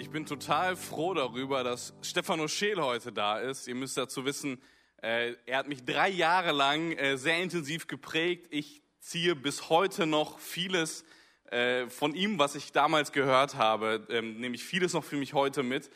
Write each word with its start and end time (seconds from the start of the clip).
Ich 0.00 0.08
bin 0.08 0.24
total 0.24 0.76
froh 0.76 1.12
darüber, 1.12 1.62
dass 1.62 1.92
Stefano 2.00 2.48
Scheel 2.48 2.80
heute 2.80 3.12
da 3.12 3.38
ist. 3.38 3.68
Ihr 3.68 3.74
müsst 3.74 3.98
dazu 3.98 4.24
wissen, 4.24 4.58
äh, 5.02 5.34
er 5.44 5.58
hat 5.58 5.68
mich 5.68 5.84
drei 5.84 6.08
Jahre 6.08 6.52
lang 6.52 6.92
äh, 6.92 7.18
sehr 7.18 7.42
intensiv 7.42 7.86
geprägt. 7.86 8.46
Ich 8.48 8.80
ziehe 9.00 9.36
bis 9.36 9.68
heute 9.68 10.06
noch 10.06 10.38
vieles 10.38 11.04
äh, 11.50 11.86
von 11.88 12.14
ihm, 12.14 12.38
was 12.38 12.54
ich 12.54 12.72
damals 12.72 13.12
gehört 13.12 13.56
habe, 13.56 14.06
ähm, 14.08 14.40
nehme 14.40 14.54
ich 14.54 14.64
vieles 14.64 14.94
noch 14.94 15.04
für 15.04 15.16
mich 15.16 15.34
heute 15.34 15.62
mit. 15.62 15.90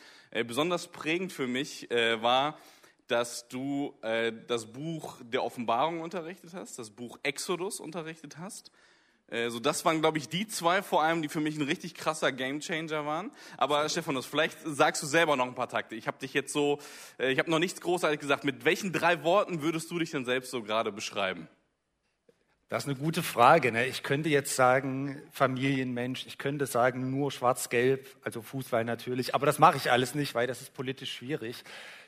Besonders 0.45 0.87
prägend 0.89 1.33
für 1.33 1.47
mich 1.47 1.87
war, 1.89 2.59
dass 3.07 3.47
du 3.47 3.95
das 4.01 4.65
Buch 4.65 5.17
der 5.21 5.45
Offenbarung 5.45 6.01
unterrichtet 6.01 6.53
hast, 6.53 6.77
das 6.77 6.89
Buch 6.89 7.17
Exodus 7.23 7.79
unterrichtet 7.79 8.37
hast. 8.37 8.69
Äh, 9.27 9.49
so, 9.49 9.59
das 9.59 9.83
waren, 9.85 10.01
glaube 10.01 10.17
ich, 10.17 10.29
die 10.29 10.47
zwei 10.47 10.81
vor 10.81 11.03
allem, 11.03 11.21
die 11.21 11.29
für 11.29 11.39
mich 11.39 11.57
ein 11.57 11.63
richtig 11.63 11.95
krasser 11.95 12.31
Gamechanger 12.31 13.05
waren. 13.05 13.31
Aber 13.57 13.87
Stephanus, 13.89 14.25
vielleicht 14.25 14.57
sagst 14.63 15.01
du 15.01 15.07
selber 15.07 15.35
noch 15.35 15.45
ein 15.45 15.55
paar 15.55 15.69
Takte. 15.69 15.95
Ich 15.95 16.07
habe 16.07 16.17
dich 16.19 16.33
jetzt 16.33 16.53
so, 16.53 16.79
äh, 17.19 17.31
ich 17.31 17.39
habe 17.39 17.49
noch 17.49 17.59
nichts 17.59 17.81
großartig 17.81 18.19
gesagt. 18.19 18.43
Mit 18.43 18.65
welchen 18.65 18.93
drei 18.93 19.23
Worten 19.23 19.61
würdest 19.61 19.89
du 19.91 19.99
dich 19.99 20.11
denn 20.11 20.25
selbst 20.25 20.51
so 20.51 20.61
gerade 20.61 20.91
beschreiben? 20.91 21.47
Das 22.69 22.83
ist 22.83 22.89
eine 22.89 22.97
gute 22.97 23.21
Frage. 23.21 23.71
Ne? 23.71 23.85
Ich 23.85 24.01
könnte 24.01 24.29
jetzt 24.29 24.55
sagen 24.55 25.21
Familienmensch, 25.31 26.25
ich 26.25 26.37
könnte 26.37 26.65
sagen 26.65 27.11
nur 27.11 27.31
schwarz-gelb, 27.31 28.07
also 28.23 28.41
Fußball 28.41 28.83
natürlich, 28.83 29.35
aber 29.35 29.45
das 29.45 29.59
mache 29.59 29.77
ich 29.77 29.91
alles 29.91 30.15
nicht, 30.15 30.33
weil 30.33 30.47
das 30.47 30.61
ist 30.61 30.73
politisch 30.73 31.13
schwierig. 31.13 31.63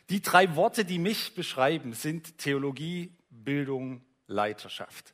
Die 0.09 0.21
drei 0.21 0.55
Worte, 0.55 0.83
die 0.83 0.99
mich 0.99 1.35
beschreiben, 1.35 1.93
sind 1.93 2.37
Theologie, 2.39 3.11
Bildung, 3.29 4.01
Leiterschaft. 4.25 5.13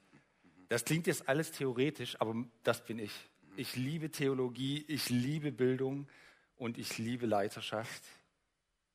Das 0.74 0.86
klingt 0.86 1.06
jetzt 1.06 1.30
alles 1.30 1.52
theoretisch, 1.52 2.20
aber 2.20 2.34
das 2.64 2.84
bin 2.84 2.98
ich. 2.98 3.12
Ich 3.58 3.76
liebe 3.76 4.10
Theologie, 4.10 4.84
ich 4.88 5.12
liebe 5.12 5.52
Bildung 5.52 6.08
und 6.56 6.80
ich 6.80 6.98
liebe 6.98 7.28
Leiterschaft. 7.28 8.02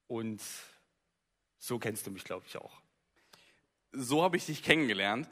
Und 0.09 0.43
so 1.57 1.79
kennst 1.79 2.05
du 2.05 2.11
mich, 2.11 2.25
glaube 2.25 2.45
ich, 2.49 2.57
auch. 2.57 2.83
So 3.93 4.25
habe 4.25 4.37
ich 4.37 4.47
dich 4.47 4.65
kennengelernt. 4.65 5.29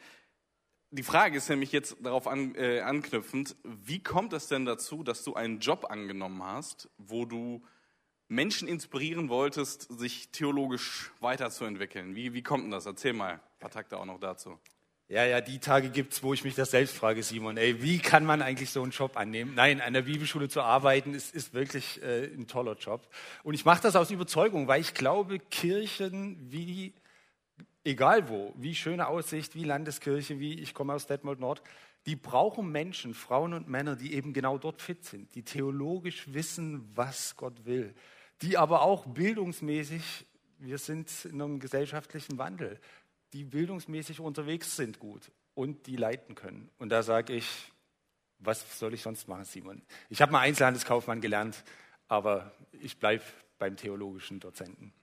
Die 0.92 1.03
Frage 1.03 1.36
ist 1.36 1.48
nämlich 1.48 1.72
jetzt 1.72 1.97
darauf 2.00 2.28
an, 2.28 2.55
äh, 2.55 2.78
anknüpfend, 2.78 3.56
wie 3.64 4.00
kommt 4.00 4.33
es 4.33 4.47
denn 4.47 4.66
dazu, 4.66 5.03
dass 5.03 5.25
du 5.25 5.34
einen 5.34 5.58
Job 5.58 5.86
angenommen 5.91 6.44
hast, 6.44 6.88
wo 6.97 7.25
du 7.25 7.66
Menschen 8.28 8.69
inspirieren 8.69 9.31
wolltest, 9.31 9.88
sich 9.98 10.31
theologisch 10.31 11.10
weiterzuentwickeln? 11.19 12.14
Wie, 12.14 12.34
wie 12.34 12.44
kommt 12.44 12.62
denn 12.62 12.70
das? 12.70 12.86
Erzähl 12.86 13.14
mal 13.14 13.33
ein 13.33 13.58
paar 13.58 13.72
Takte 13.72 13.98
auch 13.98 14.05
noch 14.05 14.20
dazu. 14.20 14.60
Ja, 15.08 15.24
ja, 15.24 15.40
die 15.40 15.60
Tage 15.60 15.90
gibt's, 15.90 16.24
wo 16.24 16.34
ich 16.34 16.42
mich 16.42 16.56
das 16.56 16.72
selbst 16.72 16.96
frage, 16.96 17.22
Simon. 17.22 17.56
Ey, 17.56 17.80
wie 17.80 18.00
kann 18.00 18.24
man 18.24 18.42
eigentlich 18.42 18.70
so 18.70 18.82
einen 18.82 18.90
Job 18.90 19.16
annehmen? 19.16 19.54
Nein, 19.54 19.80
an 19.80 19.92
der 19.92 20.02
Bibelschule 20.02 20.48
zu 20.48 20.62
arbeiten, 20.62 21.14
ist, 21.14 21.32
ist 21.32 21.54
wirklich 21.54 22.02
äh, 22.02 22.24
ein 22.24 22.48
toller 22.48 22.74
Job. 22.74 23.06
Und 23.44 23.54
ich 23.54 23.64
mache 23.64 23.80
das 23.80 23.94
aus 23.94 24.10
Überzeugung, 24.10 24.66
weil 24.66 24.80
ich 24.80 24.94
glaube, 24.94 25.38
Kirchen 25.38 26.50
wie, 26.50 26.92
egal 27.84 28.28
wo, 28.28 28.52
wie 28.56 28.74
schöne 28.74 29.06
Aussicht, 29.06 29.54
wie 29.54 29.62
Landeskirche, 29.62 30.40
wie 30.40 30.58
ich 30.58 30.74
komme 30.74 30.94
aus 30.94 31.06
Detmold 31.06 31.38
Nord, 31.38 31.62
die 32.06 32.16
brauchen 32.16 32.72
Menschen, 32.72 33.14
Frauen 33.14 33.52
und 33.52 33.68
Männer, 33.68 33.94
die 33.94 34.12
eben 34.12 34.32
genau 34.32 34.58
dort 34.58 34.82
fit 34.82 35.04
sind, 35.04 35.32
die 35.36 35.44
theologisch 35.44 36.32
wissen, 36.32 36.84
was 36.96 37.36
Gott 37.36 37.64
will, 37.64 37.94
die 38.42 38.58
aber 38.58 38.82
auch 38.82 39.06
bildungsmäßig, 39.06 40.26
wir 40.58 40.78
sind 40.78 41.26
in 41.26 41.41
einem 41.41 41.60
gesellschaftlichen 41.60 42.38
Wandel, 42.38 42.80
die 43.36 43.44
bildungsmäßig 43.44 44.20
unterwegs 44.20 44.76
sind 44.76 44.98
gut 44.98 45.30
und 45.52 45.86
die 45.86 45.96
leiten 45.96 46.34
können. 46.34 46.70
Und 46.78 46.88
da 46.88 47.02
sage 47.02 47.34
ich, 47.34 47.46
was 48.38 48.78
soll 48.78 48.94
ich 48.94 49.02
sonst 49.02 49.28
machen, 49.28 49.44
Simon? 49.44 49.82
Ich 50.08 50.22
habe 50.22 50.32
mal 50.32 50.40
Einzelhandelskaufmann 50.40 51.20
gelernt, 51.20 51.62
aber 52.08 52.52
ich 52.72 52.98
bleibe 52.98 53.22
beim 53.58 53.76
theologischen 53.76 54.40
Dozenten. 54.40 54.94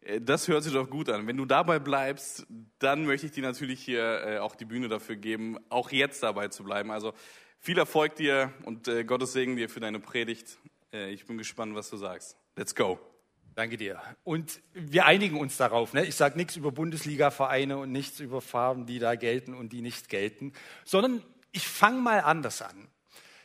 Äh, 0.00 0.22
das 0.22 0.48
hört 0.48 0.64
sich 0.64 0.72
doch 0.72 0.88
gut 0.88 1.10
an. 1.10 1.26
Wenn 1.26 1.36
du 1.36 1.44
dabei 1.44 1.78
bleibst, 1.78 2.46
dann 2.78 3.04
möchte 3.04 3.26
ich 3.26 3.32
dir 3.32 3.42
natürlich 3.42 3.84
hier 3.84 4.22
äh, 4.24 4.38
auch 4.38 4.54
die 4.54 4.64
Bühne 4.64 4.88
dafür 4.88 5.16
geben, 5.16 5.58
auch 5.68 5.92
jetzt 5.92 6.22
dabei 6.22 6.48
zu 6.48 6.64
bleiben. 6.64 6.90
Also 6.90 7.12
viel 7.58 7.76
Erfolg 7.76 8.16
dir 8.16 8.54
und 8.64 8.88
äh, 8.88 9.04
Gottes 9.04 9.34
Segen 9.34 9.56
dir 9.56 9.68
für 9.68 9.80
deine 9.80 10.00
Predigt. 10.00 10.58
Ich 10.92 11.26
bin 11.26 11.38
gespannt, 11.38 11.74
was 11.74 11.90
du 11.90 11.96
sagst. 11.96 12.36
Let's 12.54 12.72
go. 12.72 13.13
Danke 13.54 13.76
dir. 13.76 14.02
Und 14.24 14.60
wir 14.72 15.06
einigen 15.06 15.38
uns 15.38 15.56
darauf. 15.56 15.92
Ne? 15.92 16.04
Ich 16.04 16.16
sage 16.16 16.36
nichts 16.36 16.56
über 16.56 16.72
Bundesliga-Vereine 16.72 17.78
und 17.78 17.92
nichts 17.92 18.18
über 18.18 18.40
Farben, 18.40 18.84
die 18.86 18.98
da 18.98 19.14
gelten 19.14 19.54
und 19.54 19.72
die 19.72 19.80
nicht 19.80 20.08
gelten, 20.08 20.52
sondern 20.84 21.22
ich 21.52 21.68
fange 21.68 22.00
mal 22.00 22.20
anders 22.20 22.62
an. 22.62 22.88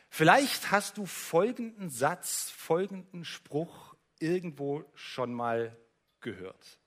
Vielleicht 0.08 0.72
hast 0.72 0.98
du 0.98 1.06
folgenden 1.06 1.90
Satz, 1.90 2.50
folgenden 2.50 3.24
Spruch 3.24 3.94
irgendwo 4.18 4.84
schon 4.94 5.32
mal 5.32 5.76
gehört. 6.20 6.78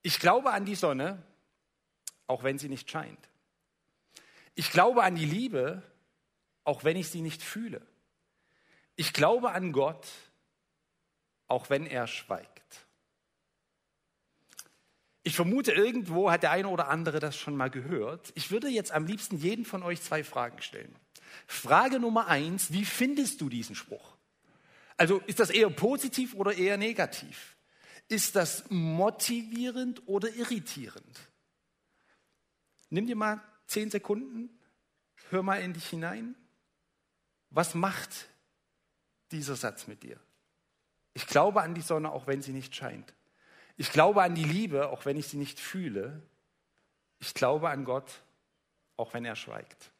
Ich 0.00 0.18
glaube 0.18 0.52
an 0.52 0.64
die 0.64 0.76
Sonne, 0.76 1.22
auch 2.26 2.42
wenn 2.42 2.58
sie 2.58 2.70
nicht 2.70 2.90
scheint. 2.90 3.28
Ich 4.54 4.70
glaube 4.70 5.02
an 5.02 5.14
die 5.14 5.26
Liebe, 5.26 5.82
auch 6.64 6.82
wenn 6.82 6.96
ich 6.96 7.10
sie 7.10 7.20
nicht 7.20 7.42
fühle. 7.42 7.86
Ich 8.96 9.12
glaube 9.12 9.52
an 9.52 9.72
Gott, 9.72 10.06
auch 11.50 11.68
wenn 11.68 11.86
er 11.86 12.06
schweigt. 12.06 12.86
Ich 15.22 15.36
vermute, 15.36 15.72
irgendwo 15.72 16.30
hat 16.30 16.42
der 16.42 16.52
eine 16.52 16.68
oder 16.68 16.88
andere 16.88 17.20
das 17.20 17.36
schon 17.36 17.56
mal 17.56 17.70
gehört. 17.70 18.32
Ich 18.36 18.50
würde 18.50 18.68
jetzt 18.68 18.92
am 18.92 19.04
liebsten 19.04 19.36
jeden 19.36 19.64
von 19.64 19.82
euch 19.82 20.00
zwei 20.00 20.24
Fragen 20.24 20.62
stellen. 20.62 20.94
Frage 21.46 22.00
Nummer 22.00 22.28
eins, 22.28 22.72
wie 22.72 22.84
findest 22.84 23.40
du 23.40 23.48
diesen 23.48 23.74
Spruch? 23.74 24.16
Also 24.96 25.18
ist 25.26 25.40
das 25.40 25.50
eher 25.50 25.68
positiv 25.70 26.34
oder 26.34 26.54
eher 26.54 26.76
negativ? 26.76 27.56
Ist 28.08 28.36
das 28.36 28.64
motivierend 28.70 30.06
oder 30.06 30.32
irritierend? 30.34 31.20
Nimm 32.88 33.06
dir 33.06 33.16
mal 33.16 33.42
zehn 33.66 33.90
Sekunden, 33.90 34.50
hör 35.30 35.42
mal 35.42 35.62
in 35.62 35.72
dich 35.72 35.86
hinein. 35.88 36.34
Was 37.50 37.74
macht 37.74 38.28
dieser 39.30 39.56
Satz 39.56 39.86
mit 39.86 40.02
dir? 40.02 40.18
Ich 41.14 41.26
glaube 41.26 41.62
an 41.62 41.74
die 41.74 41.80
Sonne, 41.80 42.12
auch 42.12 42.26
wenn 42.26 42.42
sie 42.42 42.52
nicht 42.52 42.74
scheint. 42.74 43.14
Ich 43.76 43.92
glaube 43.92 44.22
an 44.22 44.34
die 44.34 44.44
Liebe, 44.44 44.90
auch 44.90 45.04
wenn 45.04 45.16
ich 45.16 45.28
sie 45.28 45.36
nicht 45.36 45.58
fühle. 45.58 46.22
Ich 47.18 47.34
glaube 47.34 47.70
an 47.70 47.84
Gott, 47.84 48.10
auch 48.96 49.14
wenn 49.14 49.24
er 49.24 49.36
schweigt. 49.36 49.90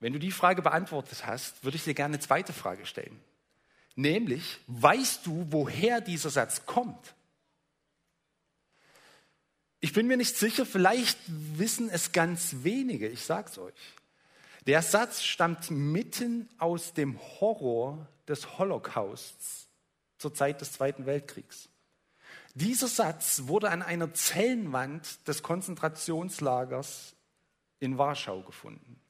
Wenn 0.00 0.12
du 0.12 0.18
die 0.18 0.30
Frage 0.30 0.62
beantwortet 0.62 1.24
hast, 1.26 1.64
würde 1.64 1.76
ich 1.76 1.84
dir 1.84 1.94
gerne 1.94 2.14
eine 2.14 2.22
zweite 2.22 2.52
Frage 2.52 2.84
stellen. 2.86 3.18
Nämlich, 3.96 4.60
weißt 4.66 5.24
du, 5.26 5.46
woher 5.50 6.00
dieser 6.00 6.30
Satz 6.30 6.66
kommt? 6.66 7.14
Ich 9.80 9.92
bin 9.92 10.06
mir 10.06 10.16
nicht 10.16 10.36
sicher, 10.36 10.66
vielleicht 10.66 11.18
wissen 11.26 11.90
es 11.90 12.12
ganz 12.12 12.56
wenige, 12.62 13.08
ich 13.08 13.24
sage 13.24 13.50
es 13.50 13.58
euch. 13.58 13.74
Der 14.66 14.82
Satz 14.82 15.22
stammt 15.22 15.70
mitten 15.70 16.48
aus 16.58 16.94
dem 16.94 17.18
Horror 17.40 18.06
des 18.26 18.58
Holocausts 18.58 19.68
zur 20.18 20.32
Zeit 20.32 20.60
des 20.60 20.72
Zweiten 20.72 21.04
Weltkriegs. 21.04 21.68
Dieser 22.54 22.88
Satz 22.88 23.42
wurde 23.44 23.70
an 23.70 23.82
einer 23.82 24.14
Zellenwand 24.14 25.26
des 25.28 25.42
Konzentrationslagers 25.42 27.14
in 27.80 27.98
Warschau 27.98 28.42
gefunden. 28.42 29.00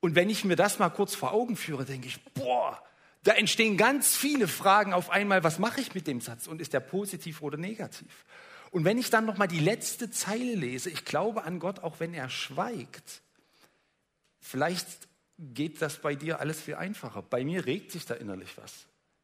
Und 0.00 0.14
wenn 0.14 0.30
ich 0.30 0.44
mir 0.44 0.56
das 0.56 0.78
mal 0.78 0.90
kurz 0.90 1.14
vor 1.14 1.32
Augen 1.32 1.56
führe, 1.56 1.84
denke 1.84 2.08
ich, 2.08 2.22
boah, 2.34 2.82
da 3.22 3.32
entstehen 3.32 3.76
ganz 3.76 4.16
viele 4.16 4.48
Fragen 4.48 4.92
auf 4.92 5.10
einmal, 5.10 5.42
was 5.42 5.58
mache 5.58 5.80
ich 5.80 5.94
mit 5.94 6.06
dem 6.06 6.20
Satz 6.20 6.46
und 6.46 6.60
ist 6.60 6.72
der 6.72 6.80
positiv 6.80 7.42
oder 7.42 7.56
negativ? 7.56 8.24
Und 8.74 8.84
wenn 8.84 8.98
ich 8.98 9.08
dann 9.08 9.24
noch 9.24 9.36
mal 9.36 9.46
die 9.46 9.60
letzte 9.60 10.10
Zeile 10.10 10.56
lese, 10.56 10.90
ich 10.90 11.04
glaube 11.04 11.44
an 11.44 11.60
Gott, 11.60 11.84
auch 11.84 12.00
wenn 12.00 12.12
er 12.12 12.28
schweigt, 12.28 13.22
vielleicht 14.40 14.88
geht 15.38 15.80
das 15.80 16.02
bei 16.02 16.16
dir 16.16 16.40
alles 16.40 16.60
viel 16.60 16.74
einfacher. 16.74 17.22
Bei 17.22 17.44
mir 17.44 17.66
regt 17.66 17.92
sich 17.92 18.04
da 18.04 18.14
innerlich 18.14 18.58
was, 18.58 18.72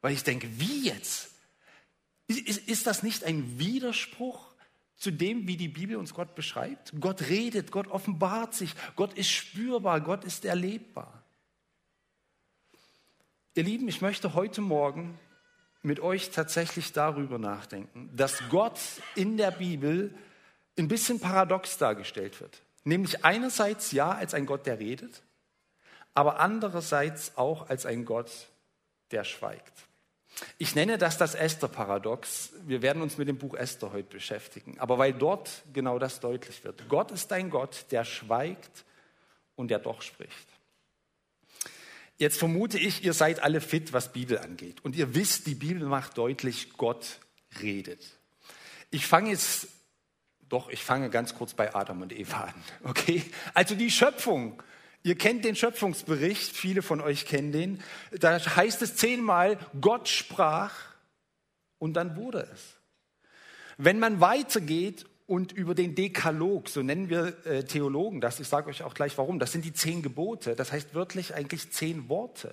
weil 0.02 0.12
ich 0.12 0.22
denke, 0.22 0.48
wie 0.60 0.86
jetzt? 0.86 1.32
Ist, 2.28 2.68
ist 2.68 2.86
das 2.86 3.02
nicht 3.02 3.24
ein 3.24 3.58
Widerspruch 3.58 4.54
zu 4.94 5.10
dem, 5.10 5.48
wie 5.48 5.56
die 5.56 5.66
Bibel 5.66 5.96
uns 5.96 6.14
Gott 6.14 6.36
beschreibt? 6.36 6.92
Gott 7.00 7.22
redet, 7.22 7.72
Gott 7.72 7.88
offenbart 7.88 8.54
sich, 8.54 8.72
Gott 8.94 9.14
ist 9.14 9.30
spürbar, 9.30 10.00
Gott 10.00 10.22
ist 10.22 10.44
erlebbar. 10.44 11.24
Ihr 13.56 13.64
Lieben, 13.64 13.88
ich 13.88 14.00
möchte 14.00 14.34
heute 14.34 14.60
Morgen 14.60 15.18
mit 15.82 16.00
euch 16.00 16.30
tatsächlich 16.30 16.92
darüber 16.92 17.38
nachdenken, 17.38 18.10
dass 18.14 18.42
Gott 18.50 18.78
in 19.14 19.36
der 19.36 19.50
Bibel 19.50 20.14
ein 20.78 20.88
bisschen 20.88 21.20
paradox 21.20 21.78
dargestellt 21.78 22.40
wird. 22.40 22.60
Nämlich 22.84 23.24
einerseits 23.24 23.92
ja 23.92 24.12
als 24.12 24.34
ein 24.34 24.46
Gott, 24.46 24.66
der 24.66 24.78
redet, 24.78 25.22
aber 26.14 26.40
andererseits 26.40 27.36
auch 27.36 27.68
als 27.68 27.86
ein 27.86 28.04
Gott, 28.04 28.30
der 29.10 29.24
schweigt. 29.24 29.72
Ich 30.58 30.74
nenne 30.74 30.96
das 30.96 31.18
das 31.18 31.34
Esther-Paradox. 31.34 32.52
Wir 32.66 32.82
werden 32.82 33.02
uns 33.02 33.18
mit 33.18 33.28
dem 33.28 33.36
Buch 33.36 33.54
Esther 33.54 33.92
heute 33.92 34.08
beschäftigen. 34.08 34.78
Aber 34.78 34.96
weil 34.98 35.12
dort 35.12 35.62
genau 35.72 35.98
das 35.98 36.20
deutlich 36.20 36.62
wird. 36.64 36.88
Gott 36.88 37.10
ist 37.10 37.32
ein 37.32 37.50
Gott, 37.50 37.86
der 37.90 38.04
schweigt 38.04 38.84
und 39.56 39.70
der 39.70 39.80
doch 39.80 40.02
spricht. 40.02 40.48
Jetzt 42.20 42.38
vermute 42.38 42.78
ich, 42.78 43.02
ihr 43.02 43.14
seid 43.14 43.42
alle 43.42 43.62
fit, 43.62 43.94
was 43.94 44.12
Bibel 44.12 44.36
angeht. 44.36 44.84
Und 44.84 44.94
ihr 44.94 45.14
wisst, 45.14 45.46
die 45.46 45.54
Bibel 45.54 45.88
macht 45.88 46.18
deutlich, 46.18 46.74
Gott 46.76 47.18
redet. 47.62 48.06
Ich 48.90 49.06
fange 49.06 49.30
jetzt, 49.30 49.68
doch, 50.46 50.68
ich 50.68 50.84
fange 50.84 51.08
ganz 51.08 51.34
kurz 51.34 51.54
bei 51.54 51.74
Adam 51.74 52.02
und 52.02 52.12
Eva 52.12 52.44
an. 52.44 52.54
Okay? 52.84 53.22
Also 53.54 53.74
die 53.74 53.90
Schöpfung. 53.90 54.62
Ihr 55.02 55.16
kennt 55.16 55.46
den 55.46 55.56
Schöpfungsbericht, 55.56 56.54
viele 56.54 56.82
von 56.82 57.00
euch 57.00 57.24
kennen 57.24 57.52
den. 57.52 57.82
Da 58.10 58.38
heißt 58.38 58.82
es 58.82 58.96
zehnmal, 58.96 59.56
Gott 59.80 60.06
sprach 60.06 60.74
und 61.78 61.94
dann 61.94 62.16
wurde 62.16 62.46
es. 62.52 62.76
Wenn 63.78 63.98
man 63.98 64.20
weitergeht 64.20 65.06
und 65.30 65.52
über 65.52 65.76
den 65.76 65.94
Dekalog, 65.94 66.68
so 66.68 66.82
nennen 66.82 67.08
wir 67.08 67.46
äh, 67.46 67.62
Theologen 67.62 68.20
das, 68.20 68.40
ich 68.40 68.48
sage 68.48 68.68
euch 68.68 68.82
auch 68.82 68.94
gleich 68.94 69.16
warum, 69.16 69.38
das 69.38 69.52
sind 69.52 69.64
die 69.64 69.72
zehn 69.72 70.02
Gebote, 70.02 70.56
das 70.56 70.72
heißt 70.72 70.92
wörtlich 70.92 71.36
eigentlich 71.36 71.70
zehn 71.70 72.08
Worte. 72.08 72.52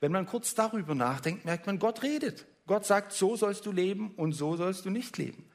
Wenn 0.00 0.12
man 0.12 0.26
kurz 0.26 0.54
darüber 0.54 0.94
nachdenkt, 0.94 1.46
merkt 1.46 1.66
man, 1.66 1.78
Gott 1.78 2.02
redet. 2.02 2.44
Gott 2.66 2.84
sagt, 2.84 3.14
so 3.14 3.34
sollst 3.34 3.64
du 3.64 3.72
leben 3.72 4.10
und 4.16 4.32
so 4.32 4.56
sollst 4.56 4.84
du 4.84 4.90
nicht 4.90 5.16
leben. 5.16 5.48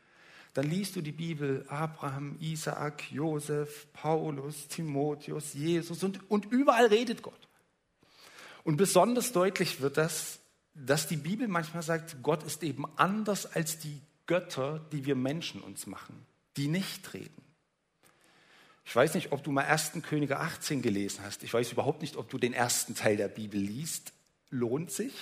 Dann 0.56 0.68
liest 0.68 0.96
du 0.96 1.02
die 1.02 1.12
Bibel, 1.12 1.64
Abraham, 1.68 2.38
Isaak, 2.40 3.12
Josef, 3.12 3.86
Paulus, 3.94 4.68
Timotheus, 4.68 5.54
Jesus 5.54 6.04
und, 6.04 6.28
und 6.32 6.52
überall 6.52 6.88
redet 6.88 7.22
Gott. 7.22 7.48
Und 8.64 8.78
besonders 8.78 9.32
deutlich 9.32 9.80
wird 9.80 9.98
das, 9.98 10.40
dass 10.74 11.08
die 11.08 11.18
Bibel 11.18 11.48
manchmal 11.48 11.84
sagt, 11.84 12.24
Gott 12.24 12.42
ist 12.42 12.64
eben 12.64 12.86
anders 12.96 13.46
als 13.46 13.78
die 13.78 14.02
Götter, 14.26 14.84
die 14.92 15.06
wir 15.06 15.16
Menschen 15.16 15.62
uns 15.62 15.86
machen 15.86 16.26
die 16.58 16.68
nicht 16.68 17.14
reden. 17.14 17.44
Ich 18.86 18.96
weiß 18.96 19.14
nicht, 19.16 19.32
ob 19.32 19.44
du 19.44 19.52
mal 19.52 19.66
1. 19.66 19.94
Könige 20.08 20.40
18 20.40 20.82
gelesen 20.82 21.24
hast. 21.24 21.44
Ich 21.44 21.54
weiß 21.54 21.72
überhaupt 21.72 22.02
nicht, 22.02 22.18
ob 22.18 22.30
du 22.30 22.38
den 22.38 22.54
ersten 22.54 22.96
Teil 22.96 23.18
der 23.18 23.28
Bibel 23.28 23.60
liest. 23.60 24.14
Lohnt 24.50 24.92
sich. 24.92 25.14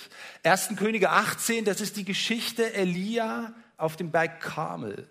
1. 0.42 0.70
Könige 0.76 1.10
18, 1.10 1.64
das 1.64 1.80
ist 1.80 1.96
die 1.96 2.04
Geschichte 2.04 2.74
Elia 2.74 3.54
auf 3.76 3.96
dem 3.96 4.10
Berg 4.10 4.40
Karmel. 4.40 5.08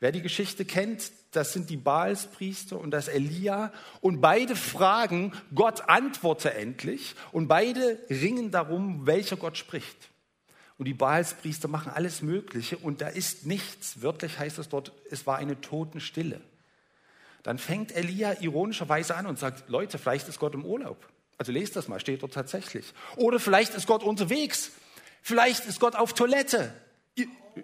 Wer 0.00 0.12
die 0.12 0.20
Geschichte 0.20 0.64
kennt, 0.64 1.12
das 1.30 1.52
sind 1.52 1.70
die 1.70 1.76
Baalspriester 1.76 2.78
und 2.78 2.90
das 2.90 3.06
Elia. 3.08 3.72
Und 4.00 4.20
beide 4.20 4.56
fragen, 4.56 5.32
Gott 5.54 5.88
antworte 5.88 6.52
endlich. 6.54 7.14
Und 7.30 7.46
beide 7.46 8.00
ringen 8.10 8.50
darum, 8.50 9.06
welcher 9.06 9.36
Gott 9.36 9.56
spricht. 9.56 10.10
Und 10.82 10.86
die 10.86 10.94
Baalspriester 10.94 11.68
machen 11.68 11.92
alles 11.92 12.22
Mögliche 12.22 12.76
und 12.76 13.02
da 13.02 13.06
ist 13.06 13.46
nichts. 13.46 14.02
Wörtlich 14.02 14.40
heißt 14.40 14.58
es 14.58 14.68
dort, 14.68 14.90
es 15.12 15.28
war 15.28 15.38
eine 15.38 15.60
Totenstille. 15.60 16.40
Dann 17.44 17.58
fängt 17.58 17.94
Elia 17.94 18.40
ironischerweise 18.40 19.14
an 19.14 19.26
und 19.26 19.38
sagt, 19.38 19.68
Leute, 19.68 19.96
vielleicht 19.96 20.26
ist 20.26 20.40
Gott 20.40 20.54
im 20.54 20.64
Urlaub. 20.64 21.08
Also 21.38 21.52
lest 21.52 21.76
das 21.76 21.86
mal, 21.86 22.00
steht 22.00 22.24
dort 22.24 22.34
tatsächlich. 22.34 22.94
Oder 23.14 23.38
vielleicht 23.38 23.74
ist 23.76 23.86
Gott 23.86 24.02
unterwegs. 24.02 24.72
Vielleicht 25.22 25.66
ist 25.66 25.78
Gott 25.78 25.94
auf 25.94 26.14
Toilette. 26.14 26.74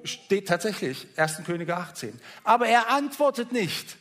Steht 0.04 0.46
tatsächlich, 0.46 1.08
1. 1.16 1.42
Könige 1.44 1.76
18. 1.76 2.20
Aber 2.44 2.68
er 2.68 2.88
antwortet 2.88 3.50
nicht. 3.50 3.96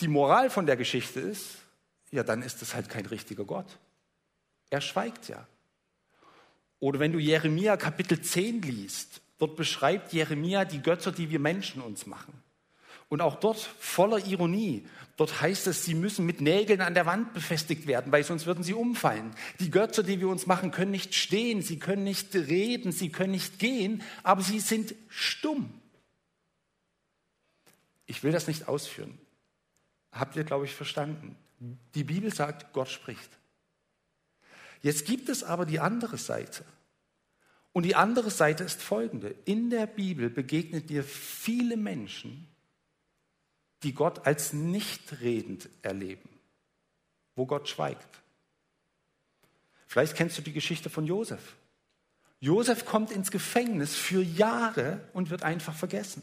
Die 0.00 0.08
Moral 0.08 0.50
von 0.50 0.66
der 0.66 0.76
Geschichte 0.76 1.20
ist, 1.20 1.58
ja, 2.10 2.24
dann 2.24 2.42
ist 2.42 2.60
es 2.60 2.74
halt 2.74 2.88
kein 2.88 3.06
richtiger 3.06 3.44
Gott. 3.44 3.78
Er 4.70 4.80
schweigt 4.80 5.28
ja. 5.28 5.46
Oder 6.82 6.98
wenn 6.98 7.12
du 7.12 7.20
Jeremia 7.20 7.76
Kapitel 7.76 8.20
10 8.20 8.60
liest, 8.62 9.20
dort 9.38 9.54
beschreibt 9.54 10.12
Jeremia 10.12 10.64
die 10.64 10.82
Götter, 10.82 11.12
die 11.12 11.30
wir 11.30 11.38
Menschen 11.38 11.80
uns 11.80 12.06
machen. 12.06 12.32
Und 13.08 13.20
auch 13.20 13.36
dort 13.36 13.60
voller 13.60 14.26
Ironie. 14.26 14.84
Dort 15.16 15.40
heißt 15.40 15.68
es, 15.68 15.84
sie 15.84 15.94
müssen 15.94 16.26
mit 16.26 16.40
Nägeln 16.40 16.80
an 16.80 16.94
der 16.94 17.06
Wand 17.06 17.34
befestigt 17.34 17.86
werden, 17.86 18.10
weil 18.10 18.24
sonst 18.24 18.46
würden 18.46 18.64
sie 18.64 18.74
umfallen. 18.74 19.30
Die 19.60 19.70
Götter, 19.70 20.02
die 20.02 20.18
wir 20.18 20.26
uns 20.26 20.48
machen, 20.48 20.72
können 20.72 20.90
nicht 20.90 21.14
stehen, 21.14 21.62
sie 21.62 21.78
können 21.78 22.02
nicht 22.02 22.34
reden, 22.34 22.90
sie 22.90 23.10
können 23.10 23.30
nicht 23.30 23.60
gehen, 23.60 24.02
aber 24.24 24.42
sie 24.42 24.58
sind 24.58 24.96
stumm. 25.08 25.72
Ich 28.06 28.24
will 28.24 28.32
das 28.32 28.48
nicht 28.48 28.66
ausführen. 28.66 29.20
Habt 30.10 30.34
ihr, 30.34 30.42
glaube 30.42 30.64
ich, 30.64 30.74
verstanden? 30.74 31.36
Die 31.94 32.02
Bibel 32.02 32.34
sagt, 32.34 32.72
Gott 32.72 32.88
spricht. 32.88 33.38
Jetzt 34.82 35.06
gibt 35.06 35.28
es 35.28 35.42
aber 35.44 35.64
die 35.64 35.80
andere 35.80 36.18
Seite. 36.18 36.64
Und 37.72 37.84
die 37.84 37.94
andere 37.94 38.30
Seite 38.30 38.64
ist 38.64 38.82
folgende. 38.82 39.34
In 39.44 39.70
der 39.70 39.86
Bibel 39.86 40.28
begegnet 40.28 40.90
dir 40.90 41.02
viele 41.04 41.76
Menschen, 41.76 42.48
die 43.82 43.94
Gott 43.94 44.26
als 44.26 44.52
nicht 44.52 45.20
redend 45.20 45.68
erleben, 45.80 46.28
wo 47.34 47.46
Gott 47.46 47.68
schweigt. 47.68 48.20
Vielleicht 49.86 50.16
kennst 50.16 50.36
du 50.38 50.42
die 50.42 50.52
Geschichte 50.52 50.90
von 50.90 51.06
Josef. 51.06 51.56
Josef 52.40 52.84
kommt 52.84 53.10
ins 53.12 53.30
Gefängnis 53.30 53.94
für 53.94 54.22
Jahre 54.22 55.00
und 55.12 55.30
wird 55.30 55.42
einfach 55.42 55.74
vergessen. 55.74 56.22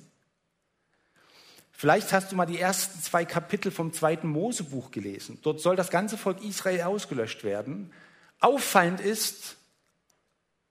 Vielleicht 1.71 2.11
hast 2.11 2.31
du 2.31 2.35
mal 2.35 2.45
die 2.45 2.59
ersten 2.59 2.99
zwei 2.99 3.23
Kapitel 3.23 3.71
vom 3.71 3.93
zweiten 3.93 4.27
Mosebuch 4.27 4.91
gelesen. 4.91 5.39
Dort 5.43 5.61
soll 5.61 5.77
das 5.77 5.89
ganze 5.89 6.17
Volk 6.17 6.43
Israel 6.43 6.81
ausgelöscht 6.81 7.45
werden. 7.45 7.93
Auffallend 8.39 9.01
ist, 9.01 9.57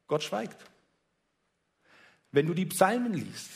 Gott 0.07 0.23
schweigt. 0.23 0.57
Wenn 2.33 2.47
du 2.47 2.55
die 2.55 2.67
Psalmen 2.67 3.15
liest, 3.15 3.51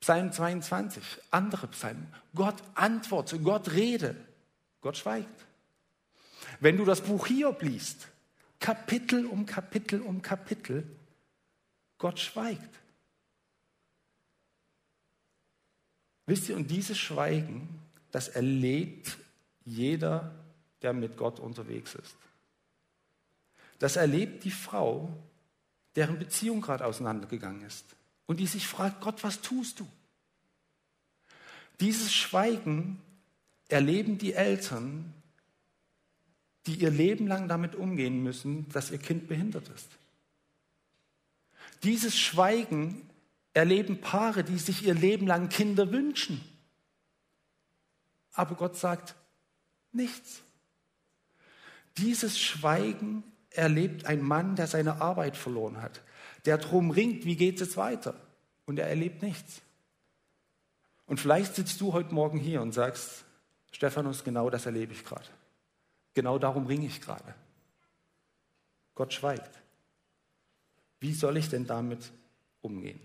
Psalm 0.00 0.32
22, 0.32 1.02
andere 1.30 1.66
Psalmen, 1.68 2.12
Gott 2.34 2.62
antworte, 2.74 3.38
Gott 3.40 3.72
rede, 3.72 4.16
Gott 4.80 4.98
schweigt. 4.98 5.46
Wenn 6.60 6.76
du 6.76 6.84
das 6.84 7.00
Buch 7.00 7.26
Hiob 7.26 7.62
liest, 7.62 8.08
Kapitel 8.60 9.26
um 9.26 9.46
Kapitel 9.46 10.00
um 10.00 10.20
Kapitel, 10.22 10.86
Gott 11.98 12.18
schweigt. 12.18 12.80
Wisst 16.26 16.48
ihr, 16.48 16.56
und 16.56 16.70
dieses 16.70 16.98
Schweigen, 16.98 17.80
das 18.10 18.28
erlebt 18.28 19.18
jeder, 19.64 20.34
der 20.82 20.92
mit 20.92 21.16
Gott 21.16 21.40
unterwegs 21.40 21.94
ist. 21.94 22.16
Das 23.78 23.96
erlebt 23.96 24.44
die 24.44 24.50
Frau, 24.50 25.12
deren 25.96 26.18
Beziehung 26.18 26.60
gerade 26.60 26.86
auseinandergegangen 26.86 27.62
ist 27.62 27.84
und 28.26 28.40
die 28.40 28.46
sich 28.46 28.66
fragt, 28.66 29.00
Gott, 29.00 29.22
was 29.22 29.40
tust 29.40 29.80
du? 29.80 29.88
Dieses 31.80 32.12
Schweigen 32.12 33.00
erleben 33.68 34.18
die 34.18 34.32
Eltern, 34.32 35.12
die 36.66 36.76
ihr 36.76 36.90
Leben 36.90 37.26
lang 37.26 37.48
damit 37.48 37.74
umgehen 37.74 38.22
müssen, 38.22 38.68
dass 38.70 38.90
ihr 38.90 38.98
Kind 38.98 39.28
behindert 39.28 39.68
ist. 39.68 39.88
Dieses 41.82 42.18
Schweigen 42.18 43.08
erleben 43.52 44.00
Paare, 44.00 44.44
die 44.44 44.58
sich 44.58 44.84
ihr 44.84 44.94
Leben 44.94 45.26
lang 45.26 45.48
Kinder 45.48 45.92
wünschen. 45.92 46.40
Aber 48.32 48.54
Gott 48.54 48.76
sagt 48.76 49.14
nichts. 49.92 50.42
Dieses 51.98 52.38
Schweigen 52.40 53.22
erlebt 53.56 54.06
ein 54.06 54.22
Mann, 54.22 54.56
der 54.56 54.66
seine 54.66 55.00
Arbeit 55.00 55.36
verloren 55.36 55.80
hat, 55.80 56.00
der 56.44 56.58
drum 56.58 56.90
ringt, 56.90 57.24
wie 57.24 57.36
geht 57.36 57.60
es 57.60 57.68
jetzt 57.68 57.76
weiter? 57.76 58.14
Und 58.66 58.78
er 58.78 58.88
erlebt 58.88 59.22
nichts. 59.22 59.62
Und 61.06 61.20
vielleicht 61.20 61.54
sitzt 61.54 61.80
du 61.80 61.92
heute 61.92 62.14
Morgen 62.14 62.38
hier 62.38 62.62
und 62.62 62.72
sagst, 62.72 63.24
Stephanus, 63.72 64.24
genau 64.24 64.50
das 64.50 64.66
erlebe 64.66 64.92
ich 64.92 65.04
gerade. 65.04 65.26
Genau 66.14 66.38
darum 66.38 66.66
ringe 66.66 66.86
ich 66.86 67.00
gerade. 67.00 67.34
Gott 68.94 69.12
schweigt. 69.12 69.50
Wie 71.00 71.12
soll 71.12 71.36
ich 71.36 71.48
denn 71.48 71.66
damit 71.66 72.12
umgehen? 72.62 73.00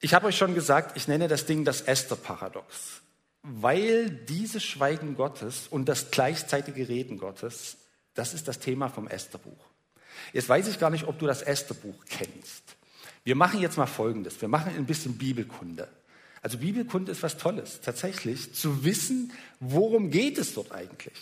Ich 0.00 0.14
habe 0.14 0.26
euch 0.26 0.36
schon 0.36 0.54
gesagt, 0.54 0.96
ich 0.96 1.08
nenne 1.08 1.26
das 1.26 1.46
Ding 1.46 1.64
das 1.64 1.80
Esther-Paradox, 1.80 3.00
weil 3.42 4.10
dieses 4.10 4.62
Schweigen 4.62 5.16
Gottes 5.16 5.66
und 5.68 5.88
das 5.88 6.10
gleichzeitige 6.10 6.88
Reden 6.88 7.18
Gottes 7.18 7.78
das 8.16 8.34
ist 8.34 8.48
das 8.48 8.58
Thema 8.58 8.88
vom 8.88 9.06
Estherbuch. 9.06 9.64
Jetzt 10.32 10.48
weiß 10.48 10.66
ich 10.68 10.80
gar 10.80 10.90
nicht, 10.90 11.06
ob 11.06 11.18
du 11.18 11.26
das 11.26 11.42
Estherbuch 11.42 12.04
kennst. 12.08 12.76
Wir 13.24 13.36
machen 13.36 13.60
jetzt 13.60 13.76
mal 13.76 13.86
Folgendes. 13.86 14.40
Wir 14.40 14.48
machen 14.48 14.72
ein 14.76 14.86
bisschen 14.86 15.16
Bibelkunde. 15.18 15.88
Also 16.42 16.58
Bibelkunde 16.58 17.12
ist 17.12 17.22
was 17.22 17.38
Tolles, 17.38 17.80
tatsächlich 17.80 18.54
zu 18.54 18.84
wissen, 18.84 19.32
worum 19.58 20.10
geht 20.10 20.38
es 20.38 20.54
dort 20.54 20.72
eigentlich. 20.72 21.16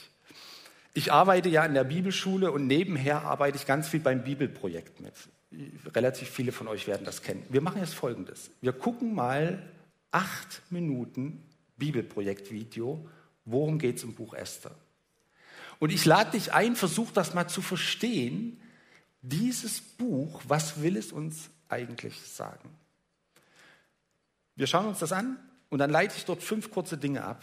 Ich 0.92 1.12
arbeite 1.12 1.48
ja 1.48 1.64
in 1.64 1.74
der 1.74 1.84
Bibelschule 1.84 2.52
und 2.52 2.66
nebenher 2.66 3.22
arbeite 3.22 3.56
ich 3.56 3.66
ganz 3.66 3.88
viel 3.88 4.00
beim 4.00 4.22
Bibelprojekt 4.22 5.00
mit. 5.00 5.14
Relativ 5.94 6.28
viele 6.28 6.52
von 6.52 6.68
euch 6.68 6.86
werden 6.86 7.04
das 7.04 7.22
kennen. 7.22 7.44
Wir 7.48 7.60
machen 7.60 7.80
jetzt 7.80 7.94
Folgendes. 7.94 8.50
Wir 8.60 8.72
gucken 8.72 9.14
mal 9.14 9.62
acht 10.10 10.62
Minuten 10.70 11.42
Bibelprojektvideo. 11.78 13.08
Worum 13.44 13.78
geht 13.78 13.96
es 13.96 14.04
im 14.04 14.14
Buch 14.14 14.34
Esther? 14.34 14.72
Und 15.78 15.90
ich 15.90 16.04
lade 16.04 16.32
dich 16.32 16.52
ein, 16.52 16.76
versuch 16.76 17.10
das 17.12 17.34
mal 17.34 17.48
zu 17.48 17.62
verstehen. 17.62 18.60
Dieses 19.22 19.80
Buch, 19.80 20.42
was 20.46 20.82
will 20.82 20.96
es 20.96 21.12
uns 21.12 21.50
eigentlich 21.68 22.20
sagen? 22.20 22.68
Wir 24.56 24.66
schauen 24.66 24.86
uns 24.86 24.98
das 25.00 25.12
an 25.12 25.38
und 25.70 25.78
dann 25.78 25.90
leite 25.90 26.14
ich 26.16 26.24
dort 26.24 26.42
fünf 26.42 26.70
kurze 26.70 26.96
Dinge 26.96 27.24
ab. 27.24 27.42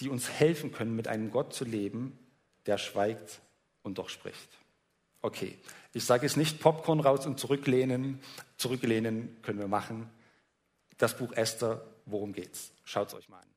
die 0.00 0.08
uns 0.08 0.30
helfen 0.30 0.72
können, 0.72 0.96
mit 0.96 1.08
einem 1.08 1.30
Gott 1.30 1.54
zu 1.54 1.64
leben, 1.64 2.18
der 2.66 2.78
schweigt 2.78 3.40
und 3.82 3.98
doch 3.98 4.08
spricht. 4.08 4.48
Okay, 5.22 5.58
ich 5.92 6.04
sage 6.04 6.24
es 6.24 6.36
nicht 6.36 6.60
Popcorn 6.60 7.00
raus 7.00 7.26
und 7.26 7.38
zurücklehnen. 7.38 8.20
Zurücklehnen 8.56 9.36
können 9.42 9.58
wir 9.58 9.68
machen. 9.68 10.08
Das 10.96 11.16
Buch 11.16 11.32
Esther, 11.32 11.84
worum 12.06 12.32
geht's? 12.32 12.72
Schaut 12.84 13.08
es 13.08 13.14
euch 13.14 13.28
mal 13.28 13.38
an. 13.40 13.48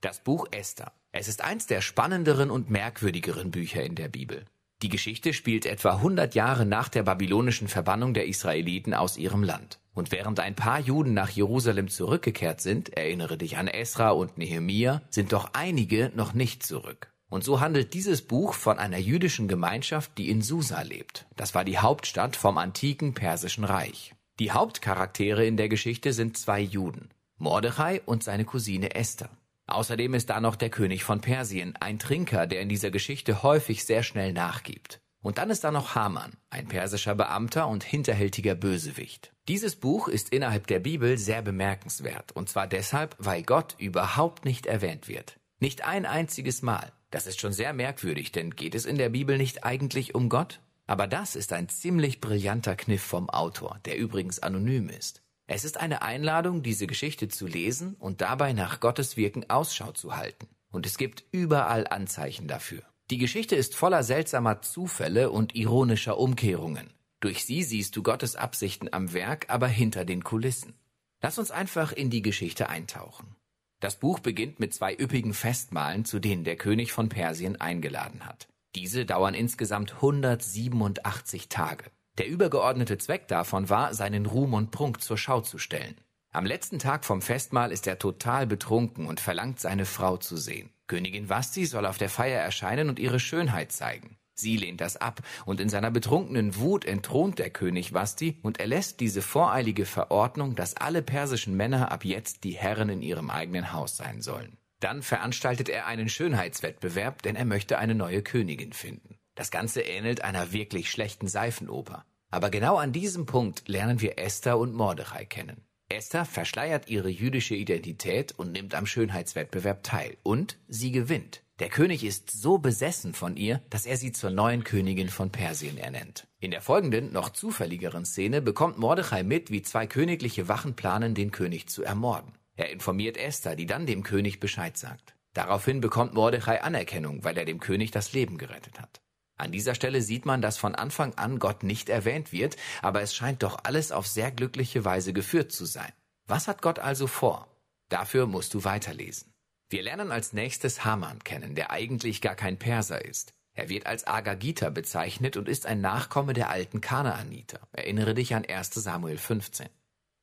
Das 0.00 0.20
Buch 0.20 0.46
Esther. 0.50 0.92
Es 1.12 1.28
ist 1.28 1.44
eins 1.44 1.66
der 1.66 1.82
spannenderen 1.82 2.50
und 2.50 2.70
merkwürdigeren 2.70 3.50
Bücher 3.50 3.82
in 3.82 3.96
der 3.96 4.08
Bibel. 4.08 4.46
Die 4.80 4.88
Geschichte 4.88 5.34
spielt 5.34 5.66
etwa 5.66 5.96
100 5.96 6.34
Jahre 6.34 6.64
nach 6.64 6.88
der 6.88 7.02
babylonischen 7.02 7.68
Verbannung 7.68 8.14
der 8.14 8.26
Israeliten 8.26 8.94
aus 8.94 9.18
ihrem 9.18 9.42
Land. 9.42 9.78
Und 9.92 10.10
während 10.10 10.40
ein 10.40 10.54
paar 10.54 10.80
Juden 10.80 11.12
nach 11.12 11.28
Jerusalem 11.28 11.88
zurückgekehrt 11.88 12.62
sind, 12.62 12.96
erinnere 12.96 13.36
dich 13.36 13.58
an 13.58 13.68
Esra 13.68 14.12
und 14.12 14.38
Nehemia, 14.38 15.02
sind 15.10 15.34
doch 15.34 15.50
einige 15.52 16.10
noch 16.14 16.32
nicht 16.32 16.62
zurück. 16.62 17.12
Und 17.28 17.44
so 17.44 17.60
handelt 17.60 17.92
dieses 17.92 18.22
Buch 18.22 18.54
von 18.54 18.78
einer 18.78 18.98
jüdischen 18.98 19.48
Gemeinschaft, 19.48 20.16
die 20.16 20.30
in 20.30 20.40
Susa 20.40 20.80
lebt. 20.80 21.26
Das 21.36 21.54
war 21.54 21.66
die 21.66 21.76
Hauptstadt 21.76 22.36
vom 22.36 22.56
antiken 22.56 23.12
persischen 23.12 23.64
Reich. 23.64 24.14
Die 24.38 24.52
Hauptcharaktere 24.52 25.44
in 25.44 25.58
der 25.58 25.68
Geschichte 25.68 26.14
sind 26.14 26.38
zwei 26.38 26.60
Juden, 26.60 27.10
Mordechai 27.36 28.00
und 28.06 28.24
seine 28.24 28.46
Cousine 28.46 28.94
Esther. 28.94 29.28
Außerdem 29.70 30.14
ist 30.14 30.30
da 30.30 30.40
noch 30.40 30.56
der 30.56 30.68
König 30.68 31.04
von 31.04 31.20
Persien, 31.20 31.76
ein 31.76 31.98
Trinker, 31.98 32.46
der 32.46 32.60
in 32.60 32.68
dieser 32.68 32.90
Geschichte 32.90 33.42
häufig 33.42 33.84
sehr 33.84 34.02
schnell 34.02 34.32
nachgibt. 34.32 35.00
Und 35.22 35.38
dann 35.38 35.50
ist 35.50 35.64
da 35.64 35.70
noch 35.70 35.94
Haman, 35.94 36.32
ein 36.48 36.66
persischer 36.66 37.14
Beamter 37.14 37.68
und 37.68 37.84
hinterhältiger 37.84 38.54
Bösewicht. 38.54 39.32
Dieses 39.48 39.76
Buch 39.76 40.08
ist 40.08 40.30
innerhalb 40.30 40.66
der 40.66 40.80
Bibel 40.80 41.18
sehr 41.18 41.42
bemerkenswert, 41.42 42.32
und 42.32 42.48
zwar 42.48 42.66
deshalb, 42.66 43.14
weil 43.18 43.42
Gott 43.42 43.76
überhaupt 43.78 44.44
nicht 44.44 44.66
erwähnt 44.66 45.08
wird. 45.08 45.38
Nicht 45.60 45.84
ein 45.84 46.06
einziges 46.06 46.62
Mal. 46.62 46.92
Das 47.10 47.26
ist 47.26 47.40
schon 47.40 47.52
sehr 47.52 47.72
merkwürdig, 47.72 48.32
denn 48.32 48.56
geht 48.56 48.74
es 48.74 48.86
in 48.86 48.96
der 48.96 49.10
Bibel 49.10 49.36
nicht 49.36 49.62
eigentlich 49.62 50.14
um 50.14 50.28
Gott? 50.28 50.60
Aber 50.86 51.06
das 51.06 51.36
ist 51.36 51.52
ein 51.52 51.68
ziemlich 51.68 52.20
brillanter 52.20 52.74
Kniff 52.74 53.02
vom 53.02 53.30
Autor, 53.30 53.78
der 53.84 53.98
übrigens 53.98 54.40
anonym 54.40 54.88
ist. 54.88 55.22
Es 55.52 55.64
ist 55.64 55.80
eine 55.80 56.02
Einladung, 56.02 56.62
diese 56.62 56.86
Geschichte 56.86 57.26
zu 57.26 57.44
lesen 57.44 57.96
und 57.98 58.20
dabei 58.20 58.52
nach 58.52 58.78
Gottes 58.78 59.16
Wirken 59.16 59.50
Ausschau 59.50 59.90
zu 59.90 60.16
halten. 60.16 60.46
Und 60.70 60.86
es 60.86 60.96
gibt 60.96 61.24
überall 61.32 61.88
Anzeichen 61.88 62.46
dafür. 62.46 62.84
Die 63.10 63.18
Geschichte 63.18 63.56
ist 63.56 63.74
voller 63.74 64.04
seltsamer 64.04 64.62
Zufälle 64.62 65.32
und 65.32 65.56
ironischer 65.56 66.18
Umkehrungen. 66.18 66.92
Durch 67.18 67.44
sie 67.44 67.64
siehst 67.64 67.96
du 67.96 68.04
Gottes 68.04 68.36
Absichten 68.36 68.92
am 68.92 69.12
Werk, 69.12 69.46
aber 69.48 69.66
hinter 69.66 70.04
den 70.04 70.22
Kulissen. 70.22 70.74
Lass 71.20 71.36
uns 71.36 71.50
einfach 71.50 71.90
in 71.90 72.10
die 72.10 72.22
Geschichte 72.22 72.68
eintauchen. 72.68 73.34
Das 73.80 73.98
Buch 73.98 74.20
beginnt 74.20 74.60
mit 74.60 74.72
zwei 74.72 74.96
üppigen 74.96 75.34
Festmahlen, 75.34 76.04
zu 76.04 76.20
denen 76.20 76.44
der 76.44 76.58
König 76.58 76.92
von 76.92 77.08
Persien 77.08 77.60
eingeladen 77.60 78.24
hat. 78.24 78.46
Diese 78.76 79.04
dauern 79.04 79.34
insgesamt 79.34 79.94
187 79.94 81.48
Tage. 81.48 81.90
Der 82.20 82.28
übergeordnete 82.28 82.98
Zweck 82.98 83.28
davon 83.28 83.70
war, 83.70 83.94
seinen 83.94 84.26
Ruhm 84.26 84.52
und 84.52 84.72
Prunk 84.72 85.00
zur 85.00 85.16
Schau 85.16 85.40
zu 85.40 85.56
stellen. 85.56 85.96
Am 86.32 86.44
letzten 86.44 86.78
Tag 86.78 87.06
vom 87.06 87.22
Festmahl 87.22 87.72
ist 87.72 87.86
er 87.86 87.98
total 87.98 88.46
betrunken 88.46 89.06
und 89.06 89.20
verlangt 89.20 89.58
seine 89.58 89.86
Frau 89.86 90.18
zu 90.18 90.36
sehen. 90.36 90.68
Königin 90.86 91.30
Vasti 91.30 91.64
soll 91.64 91.86
auf 91.86 91.96
der 91.96 92.10
Feier 92.10 92.38
erscheinen 92.38 92.90
und 92.90 92.98
ihre 92.98 93.20
Schönheit 93.20 93.72
zeigen. 93.72 94.18
Sie 94.34 94.58
lehnt 94.58 94.82
das 94.82 94.98
ab, 94.98 95.22
und 95.46 95.60
in 95.60 95.70
seiner 95.70 95.90
betrunkenen 95.90 96.56
Wut 96.56 96.84
entthront 96.84 97.38
der 97.38 97.48
König 97.48 97.94
Vasti 97.94 98.38
und 98.42 98.60
erlässt 98.60 99.00
diese 99.00 99.22
voreilige 99.22 99.86
Verordnung, 99.86 100.54
dass 100.54 100.76
alle 100.76 101.00
persischen 101.00 101.56
Männer 101.56 101.90
ab 101.90 102.04
jetzt 102.04 102.44
die 102.44 102.52
Herren 102.52 102.90
in 102.90 103.00
ihrem 103.00 103.30
eigenen 103.30 103.72
Haus 103.72 103.96
sein 103.96 104.20
sollen. 104.20 104.58
Dann 104.80 105.00
veranstaltet 105.00 105.70
er 105.70 105.86
einen 105.86 106.10
Schönheitswettbewerb, 106.10 107.22
denn 107.22 107.34
er 107.34 107.46
möchte 107.46 107.78
eine 107.78 107.94
neue 107.94 108.20
Königin 108.20 108.74
finden. 108.74 109.16
Das 109.36 109.50
Ganze 109.50 109.80
ähnelt 109.80 110.22
einer 110.22 110.52
wirklich 110.52 110.90
schlechten 110.90 111.26
Seifenoper. 111.26 112.04
Aber 112.30 112.50
genau 112.50 112.76
an 112.76 112.92
diesem 112.92 113.26
Punkt 113.26 113.68
lernen 113.68 114.00
wir 114.00 114.18
Esther 114.18 114.58
und 114.58 114.74
Mordechai 114.74 115.24
kennen. 115.24 115.64
Esther 115.88 116.24
verschleiert 116.24 116.88
ihre 116.88 117.08
jüdische 117.08 117.56
Identität 117.56 118.32
und 118.32 118.52
nimmt 118.52 118.74
am 118.74 118.86
Schönheitswettbewerb 118.86 119.82
teil. 119.82 120.16
Und 120.22 120.58
sie 120.68 120.92
gewinnt. 120.92 121.42
Der 121.58 121.68
König 121.68 122.04
ist 122.04 122.30
so 122.30 122.58
besessen 122.58 123.12
von 123.12 123.36
ihr, 123.36 123.60
dass 123.68 123.84
er 123.84 123.96
sie 123.96 124.12
zur 124.12 124.30
neuen 124.30 124.64
Königin 124.64 125.08
von 125.10 125.30
Persien 125.30 125.76
ernennt. 125.76 126.26
In 126.38 126.52
der 126.52 126.62
folgenden, 126.62 127.12
noch 127.12 127.30
zufälligeren 127.30 128.06
Szene 128.06 128.40
bekommt 128.40 128.78
Mordechai 128.78 129.24
mit, 129.24 129.50
wie 129.50 129.60
zwei 129.62 129.86
königliche 129.86 130.48
Wachen 130.48 130.74
planen, 130.74 131.14
den 131.14 131.32
König 131.32 131.68
zu 131.68 131.82
ermorden. 131.82 132.32
Er 132.56 132.70
informiert 132.70 133.18
Esther, 133.18 133.56
die 133.56 133.66
dann 133.66 133.84
dem 133.84 134.02
König 134.04 134.40
Bescheid 134.40 134.78
sagt. 134.78 135.16
Daraufhin 135.34 135.80
bekommt 135.80 136.14
Mordechai 136.14 136.62
Anerkennung, 136.62 137.24
weil 137.24 137.36
er 137.36 137.44
dem 137.44 137.60
König 137.60 137.90
das 137.90 138.12
Leben 138.12 138.38
gerettet 138.38 138.80
hat. 138.80 138.99
An 139.40 139.52
dieser 139.52 139.74
Stelle 139.74 140.02
sieht 140.02 140.26
man, 140.26 140.42
dass 140.42 140.58
von 140.58 140.74
Anfang 140.74 141.14
an 141.14 141.38
Gott 141.38 141.62
nicht 141.62 141.88
erwähnt 141.88 142.30
wird, 142.30 142.56
aber 142.82 143.00
es 143.00 143.14
scheint 143.14 143.42
doch 143.42 143.58
alles 143.62 143.90
auf 143.90 144.06
sehr 144.06 144.30
glückliche 144.30 144.84
Weise 144.84 145.14
geführt 145.14 145.50
zu 145.50 145.64
sein. 145.64 145.90
Was 146.26 146.46
hat 146.46 146.60
Gott 146.60 146.78
also 146.78 147.06
vor? 147.06 147.48
Dafür 147.88 148.26
musst 148.26 148.52
du 148.52 148.64
weiterlesen. 148.64 149.32
Wir 149.70 149.82
lernen 149.82 150.12
als 150.12 150.34
nächstes 150.34 150.84
Haman 150.84 151.24
kennen, 151.24 151.54
der 151.54 151.70
eigentlich 151.70 152.20
gar 152.20 152.34
kein 152.34 152.58
Perser 152.58 153.02
ist. 153.02 153.32
Er 153.54 153.70
wird 153.70 153.86
als 153.86 154.06
Agagita 154.06 154.68
bezeichnet 154.68 155.38
und 155.38 155.48
ist 155.48 155.64
ein 155.64 155.80
Nachkomme 155.80 156.34
der 156.34 156.50
alten 156.50 156.82
Kanaaniter. 156.82 157.60
Erinnere 157.72 158.12
dich 158.12 158.34
an 158.34 158.44
1 158.44 158.74
Samuel 158.74 159.16
15. 159.16 159.68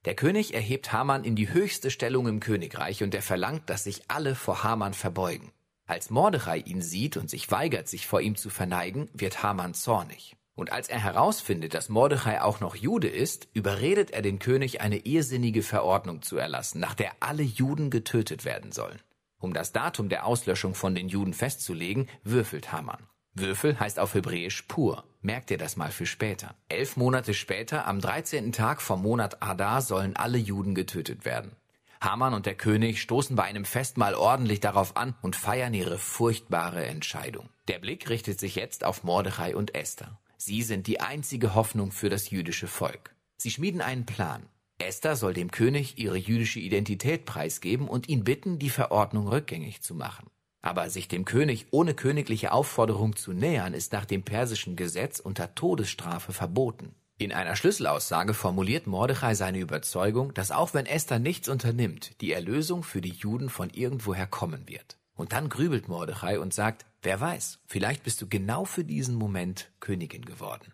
Der 0.06 0.14
König 0.14 0.54
erhebt 0.54 0.94
Haman 0.94 1.24
in 1.24 1.36
die 1.36 1.52
höchste 1.52 1.90
Stellung 1.90 2.28
im 2.28 2.40
Königreich 2.40 3.02
und 3.02 3.16
er 3.16 3.24
verlangt, 3.24 3.68
dass 3.70 3.84
sich 3.84 4.04
alle 4.10 4.36
vor 4.36 4.64
Haman 4.64 4.94
verbeugen. 4.94 5.52
Als 5.88 6.10
Mordechai 6.10 6.58
ihn 6.60 6.82
sieht 6.82 7.16
und 7.16 7.30
sich 7.30 7.50
weigert, 7.50 7.88
sich 7.88 8.08
vor 8.08 8.20
ihm 8.20 8.36
zu 8.36 8.50
verneigen, 8.50 9.10
wird 9.14 9.42
Haman 9.42 9.74
zornig. 9.74 10.36
Und 10.54 10.72
als 10.72 10.90
er 10.90 11.00
herausfindet, 11.00 11.74
dass 11.74 11.88
Mordechai 11.88 12.42
auch 12.42 12.60
noch 12.60 12.76
Jude 12.76 13.08
ist, 13.08 13.48
überredet 13.54 14.12
er 14.12 14.22
den 14.22 14.40
König, 14.40 14.82
eine 14.82 14.98
irrsinnige 14.98 15.64
Verordnung 15.64 16.22
zu 16.22 16.36
erlassen, 16.36 16.82
nach 16.82 16.94
der 16.94 17.14
alle 17.22 17.44
Juden 17.44 17.90
getötet 17.90 18.44
werden 18.44 18.74
sollen. 18.74 19.00
Um 19.40 19.54
das 19.54 19.72
Datum 19.72 20.10
der 20.10 20.26
Auslöschung 20.26 20.76
von 20.76 20.94
den 20.94 21.08
Juden 21.08 21.34
festzulegen, 21.34 22.10
würfelt 22.24 22.72
Haman. 22.74 23.08
Würfel 23.34 23.80
heißt 23.80 24.00
auf 24.00 24.14
Hebräisch 24.14 24.64
pur. 24.64 25.06
Merkt 25.22 25.52
ihr 25.52 25.58
das 25.58 25.78
mal 25.78 25.92
für 25.92 26.08
später. 26.08 26.56
Elf 26.68 26.98
Monate 26.98 27.34
später, 27.34 27.88
am 27.88 28.02
13. 28.02 28.52
Tag 28.52 28.82
vom 28.82 29.04
Monat 29.04 29.42
Adar, 29.42 29.82
sollen 29.82 30.18
alle 30.18 30.40
Juden 30.40 30.76
getötet 30.76 31.24
werden. 31.24 31.56
Haman 32.02 32.34
und 32.34 32.46
der 32.46 32.56
König 32.56 33.02
stoßen 33.02 33.36
bei 33.36 33.44
einem 33.44 33.66
Festmahl 33.66 34.14
ordentlich 34.16 34.60
darauf 34.60 34.98
an 34.98 35.16
und 35.22 35.36
feiern 35.36 35.74
ihre 35.74 35.98
furchtbare 35.98 36.86
Entscheidung. 36.86 37.50
Der 37.68 37.80
Blick 37.80 38.10
richtet 38.10 38.40
sich 38.40 38.56
jetzt 38.56 38.84
auf 38.84 39.04
Mordechai 39.04 39.56
und 39.56 39.76
Esther. 39.76 40.20
Sie 40.38 40.62
sind 40.62 40.88
die 40.88 41.00
einzige 41.00 41.56
Hoffnung 41.56 41.92
für 41.92 42.10
das 42.10 42.30
jüdische 42.30 42.68
Volk. 42.68 43.16
Sie 43.38 43.52
schmieden 43.52 43.82
einen 43.82 44.06
Plan. 44.06 44.48
Esther 44.80 45.16
soll 45.16 45.34
dem 45.34 45.50
König 45.50 45.98
ihre 45.98 46.18
jüdische 46.18 46.60
Identität 46.60 47.26
preisgeben 47.26 47.88
und 47.88 48.08
ihn 48.08 48.24
bitten, 48.24 48.60
die 48.60 48.70
Verordnung 48.70 49.28
rückgängig 49.28 49.82
zu 49.82 49.96
machen. 49.96 50.30
Aber 50.62 50.90
sich 50.90 51.08
dem 51.08 51.26
König 51.26 51.68
ohne 51.72 51.94
königliche 51.94 52.52
Aufforderung 52.52 53.16
zu 53.16 53.34
nähern, 53.34 53.74
ist 53.74 53.94
nach 53.94 54.06
dem 54.06 54.24
persischen 54.24 54.76
Gesetz 54.76 55.20
unter 55.20 55.56
Todesstrafe 55.56 56.34
verboten. 56.34 56.94
In 57.20 57.34
einer 57.34 57.56
Schlüsselaussage 57.56 58.36
formuliert 58.36 58.86
Mordechai 58.86 59.34
seine 59.34 59.58
Überzeugung, 59.58 60.36
dass 60.36 60.52
auch 60.52 60.76
wenn 60.76 60.86
Esther 60.86 61.18
nichts 61.18 61.50
unternimmt, 61.50 62.22
die 62.22 62.32
Erlösung 62.32 62.84
für 62.84 63.02
die 63.02 63.14
Juden 63.14 63.50
von 63.50 63.72
irgendwoher 63.72 64.28
kommen 64.28 64.70
wird. 64.70 65.00
Und 65.16 65.34
dann 65.34 65.50
grübelt 65.50 65.88
Mordechai 65.88 66.40
und 66.40 66.54
sagt, 66.54 66.86
wer 67.02 67.20
weiß, 67.20 67.58
vielleicht 67.66 68.04
bist 68.04 68.22
du 68.22 68.28
genau 68.28 68.66
für 68.66 68.84
diesen 68.84 69.16
Moment 69.16 69.72
Königin 69.80 70.26
geworden. 70.26 70.74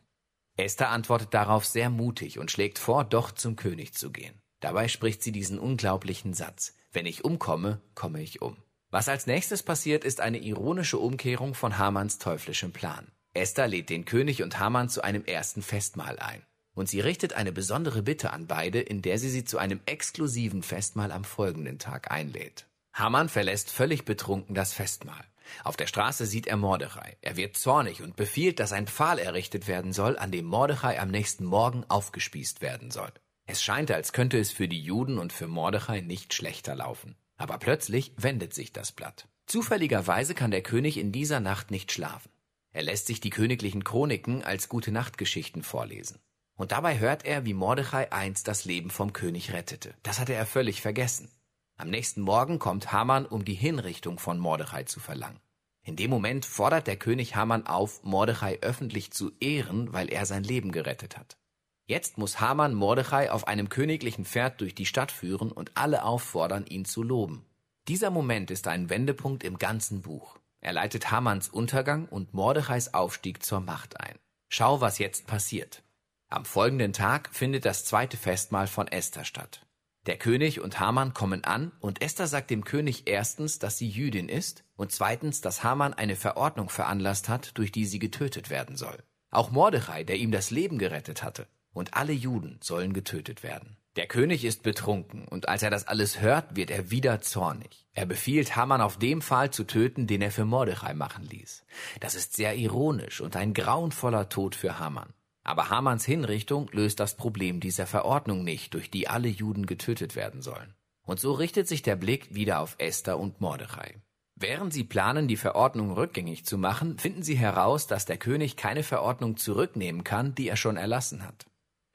Esther 0.57 0.89
antwortet 0.89 1.33
darauf 1.33 1.65
sehr 1.65 1.89
mutig 1.89 2.39
und 2.39 2.51
schlägt 2.51 2.77
vor, 2.77 3.05
doch 3.05 3.31
zum 3.31 3.55
König 3.55 3.93
zu 3.93 4.11
gehen. 4.11 4.37
Dabei 4.59 4.89
spricht 4.89 5.23
sie 5.23 5.31
diesen 5.31 5.57
unglaublichen 5.57 6.33
Satz, 6.33 6.75
wenn 6.91 7.05
ich 7.05 7.23
umkomme, 7.23 7.79
komme 7.95 8.21
ich 8.21 8.41
um. 8.41 8.57
Was 8.91 9.07
als 9.07 9.27
nächstes 9.27 9.63
passiert, 9.63 10.03
ist 10.03 10.19
eine 10.19 10.39
ironische 10.39 10.99
Umkehrung 10.99 11.53
von 11.53 11.77
Hamanns 11.77 12.17
teuflischem 12.17 12.73
Plan. 12.73 13.07
Esther 13.33 13.67
lädt 13.67 13.89
den 13.89 14.05
König 14.05 14.43
und 14.43 14.59
Haman 14.59 14.89
zu 14.89 15.03
einem 15.03 15.25
ersten 15.25 15.61
Festmahl 15.61 16.19
ein. 16.19 16.43
Und 16.75 16.89
sie 16.89 16.99
richtet 16.99 17.33
eine 17.33 17.51
besondere 17.51 18.01
Bitte 18.01 18.31
an 18.31 18.47
beide, 18.47 18.79
in 18.79 19.01
der 19.01 19.17
sie 19.17 19.29
sie 19.29 19.43
zu 19.43 19.57
einem 19.57 19.81
exklusiven 19.85 20.63
Festmahl 20.63 21.11
am 21.11 21.23
folgenden 21.23 21.79
Tag 21.79 22.11
einlädt. 22.11 22.67
Haman 22.93 23.29
verlässt 23.29 23.71
völlig 23.71 24.05
betrunken 24.05 24.55
das 24.55 24.73
Festmahl. 24.73 25.25
Auf 25.63 25.77
der 25.77 25.87
Straße 25.87 26.25
sieht 26.25 26.47
er 26.47 26.57
Mordechai. 26.57 27.17
Er 27.21 27.35
wird 27.35 27.57
zornig 27.57 28.01
und 28.01 28.15
befiehlt, 28.15 28.59
dass 28.59 28.71
ein 28.71 28.87
Pfahl 28.87 29.19
errichtet 29.19 29.67
werden 29.67 29.93
soll, 29.93 30.17
an 30.17 30.31
dem 30.31 30.45
Mordechai 30.45 30.99
am 30.99 31.09
nächsten 31.09 31.45
Morgen 31.45 31.83
aufgespießt 31.87 32.61
werden 32.61 32.91
soll. 32.91 33.11
Es 33.45 33.61
scheint, 33.61 33.91
als 33.91 34.13
könnte 34.13 34.39
es 34.39 34.51
für 34.51 34.67
die 34.67 34.81
Juden 34.81 35.17
und 35.17 35.33
für 35.33 35.47
Mordechai 35.47 36.01
nicht 36.01 36.33
schlechter 36.33 36.75
laufen. 36.75 37.15
Aber 37.35 37.57
plötzlich 37.57 38.13
wendet 38.15 38.53
sich 38.53 38.71
das 38.71 38.91
Blatt. 38.91 39.27
Zufälligerweise 39.47 40.33
kann 40.33 40.51
der 40.51 40.61
König 40.61 40.97
in 40.97 41.11
dieser 41.11 41.39
Nacht 41.39 41.71
nicht 41.71 41.91
schlafen. 41.91 42.32
Er 42.73 42.83
lässt 42.83 43.07
sich 43.07 43.21
die 43.21 43.29
königlichen 43.29 43.83
Chroniken 43.83 44.43
als 44.43 44.67
Gute-Nacht-Geschichten 44.67 45.63
vorlesen. 45.63 46.19
Und 46.55 46.71
dabei 46.71 46.99
hört 46.99 47.25
er, 47.25 47.45
wie 47.45 47.53
Mordechai 47.53 48.11
einst 48.11 48.47
das 48.47 48.65
Leben 48.65 48.89
vom 48.89 49.13
König 49.13 49.53
rettete. 49.53 49.95
Das 50.03 50.19
hatte 50.19 50.33
er 50.33 50.45
völlig 50.45 50.81
vergessen. 50.81 51.31
Am 51.77 51.89
nächsten 51.89 52.21
Morgen 52.21 52.59
kommt 52.59 52.91
Haman, 52.91 53.25
um 53.25 53.45
die 53.45 53.53
Hinrichtung 53.53 54.19
von 54.19 54.37
Mordechai 54.37 54.83
zu 54.83 54.99
verlangen. 54.99 55.39
In 55.83 55.95
dem 55.95 56.09
Moment 56.09 56.45
fordert 56.45 56.87
der 56.87 56.97
König 56.97 57.35
Haman 57.35 57.67
auf, 57.67 58.03
Mordechai 58.03 58.59
öffentlich 58.61 59.11
zu 59.11 59.31
ehren, 59.39 59.91
weil 59.93 60.09
er 60.11 60.25
sein 60.25 60.43
Leben 60.43 60.71
gerettet 60.71 61.17
hat. 61.17 61.37
Jetzt 61.85 62.17
muss 62.17 62.39
Haman 62.39 62.73
Mordechai 62.73 63.29
auf 63.29 63.47
einem 63.47 63.69
königlichen 63.69 64.23
Pferd 64.23 64.61
durch 64.61 64.73
die 64.73 64.85
Stadt 64.85 65.11
führen 65.11 65.51
und 65.51 65.71
alle 65.75 66.05
auffordern, 66.05 66.65
ihn 66.65 66.85
zu 66.85 67.03
loben. 67.03 67.45
Dieser 67.89 68.09
Moment 68.09 68.49
ist 68.49 68.67
ein 68.67 68.89
Wendepunkt 68.89 69.43
im 69.43 69.57
ganzen 69.57 70.01
Buch. 70.01 70.37
Er 70.63 70.71
leitet 70.71 71.11
Hamans 71.11 71.49
Untergang 71.49 72.05
und 72.05 72.33
Mordechais 72.33 72.93
Aufstieg 72.93 73.43
zur 73.43 73.59
Macht 73.59 73.99
ein. 73.99 74.17
Schau, 74.47 74.79
was 74.79 74.97
jetzt 74.97 75.27
passiert. 75.27 75.83
Am 76.29 76.45
folgenden 76.45 76.93
Tag 76.93 77.35
findet 77.35 77.65
das 77.65 77.83
zweite 77.83 78.15
Festmahl 78.15 78.67
von 78.67 78.87
Esther 78.87 79.25
statt. 79.25 79.65
Der 80.05 80.17
König 80.17 80.61
und 80.61 80.79
Haman 80.79 81.13
kommen 81.13 81.43
an 81.43 81.73
und 81.81 82.01
Esther 82.01 82.27
sagt 82.27 82.49
dem 82.49 82.63
König 82.63 83.09
erstens, 83.09 83.59
dass 83.59 83.77
sie 83.77 83.89
Jüdin 83.89 84.29
ist 84.29 84.63
und 84.77 84.93
zweitens, 84.93 85.41
dass 85.41 85.65
Haman 85.65 85.93
eine 85.93 86.15
Verordnung 86.15 86.69
veranlasst 86.69 87.27
hat, 87.27 87.57
durch 87.57 87.73
die 87.73 87.85
sie 87.85 87.99
getötet 87.99 88.49
werden 88.49 88.77
soll. 88.77 89.03
Auch 89.31 89.51
Mordechai, 89.51 90.05
der 90.05 90.15
ihm 90.15 90.31
das 90.31 90.49
Leben 90.49 90.77
gerettet 90.77 91.23
hatte, 91.23 91.45
und 91.73 91.93
alle 91.95 92.13
Juden 92.13 92.59
sollen 92.61 92.93
getötet 92.93 93.43
werden. 93.43 93.75
Der 93.95 94.07
König 94.07 94.43
ist 94.43 94.63
betrunken 94.63 95.27
und 95.27 95.47
als 95.47 95.61
er 95.61 95.69
das 95.69 95.87
alles 95.87 96.19
hört, 96.19 96.55
wird 96.55 96.71
er 96.71 96.89
wieder 96.89 97.21
zornig. 97.21 97.85
Er 97.93 98.07
befiehlt 98.07 98.55
Haman 98.55 98.81
auf 98.81 98.97
dem 98.97 99.21
Pfahl 99.21 99.51
zu 99.51 99.65
töten, 99.65 100.07
den 100.07 100.23
er 100.23 100.31
für 100.31 100.45
Mordechai 100.45 100.95
machen 100.95 101.25
ließ. 101.25 101.63
Das 101.99 102.15
ist 102.15 102.35
sehr 102.35 102.55
ironisch 102.55 103.21
und 103.21 103.35
ein 103.35 103.53
grauenvoller 103.53 104.29
Tod 104.29 104.55
für 104.55 104.79
Haman. 104.79 105.13
Aber 105.43 105.69
Hamans 105.69 106.05
Hinrichtung 106.05 106.69
löst 106.71 106.99
das 106.99 107.15
Problem 107.15 107.59
dieser 107.59 107.85
Verordnung 107.85 108.43
nicht, 108.43 108.73
durch 108.73 108.89
die 108.89 109.07
alle 109.07 109.27
Juden 109.27 109.67
getötet 109.67 110.15
werden 110.15 110.41
sollen. 110.41 110.73
Und 111.05 111.19
so 111.19 111.33
richtet 111.33 111.67
sich 111.67 111.83
der 111.83 111.97
Blick 111.97 112.33
wieder 112.33 112.61
auf 112.61 112.75
Esther 112.79 113.19
und 113.19 113.41
Mordechai. 113.41 114.01
Während 114.35 114.73
sie 114.73 114.85
planen, 114.85 115.27
die 115.27 115.37
Verordnung 115.37 115.91
rückgängig 115.91 116.45
zu 116.45 116.57
machen, 116.57 116.97
finden 116.97 117.21
sie 117.21 117.35
heraus, 117.35 117.85
dass 117.85 118.05
der 118.05 118.17
König 118.17 118.57
keine 118.57 118.81
Verordnung 118.81 119.37
zurücknehmen 119.37 120.03
kann, 120.03 120.33
die 120.33 120.47
er 120.47 120.57
schon 120.57 120.77
erlassen 120.77 121.27
hat. 121.27 121.45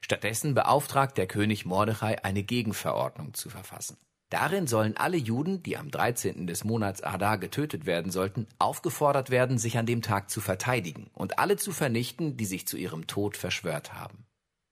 Stattdessen 0.01 0.53
beauftragt 0.53 1.17
der 1.17 1.27
König 1.27 1.65
Mordechai, 1.65 2.23
eine 2.23 2.43
Gegenverordnung 2.43 3.33
zu 3.33 3.49
verfassen. 3.49 3.97
Darin 4.29 4.67
sollen 4.67 4.95
alle 4.95 5.17
Juden, 5.17 5.63
die 5.63 5.75
am 5.75 5.89
13. 5.89 6.45
des 6.45 6.63
Monats 6.63 7.01
Adar 7.01 7.39
getötet 7.39 7.87
werden 7.87 8.11
sollten, 8.11 8.47
aufgefordert 8.59 9.31
werden, 9.31 9.57
sich 9.57 9.77
an 9.77 9.87
dem 9.87 10.03
Tag 10.03 10.29
zu 10.29 10.39
verteidigen 10.39 11.09
und 11.13 11.39
alle 11.39 11.57
zu 11.57 11.71
vernichten, 11.71 12.37
die 12.37 12.45
sich 12.45 12.67
zu 12.67 12.77
ihrem 12.77 13.07
Tod 13.07 13.37
verschwört 13.37 13.93
haben. 13.93 14.27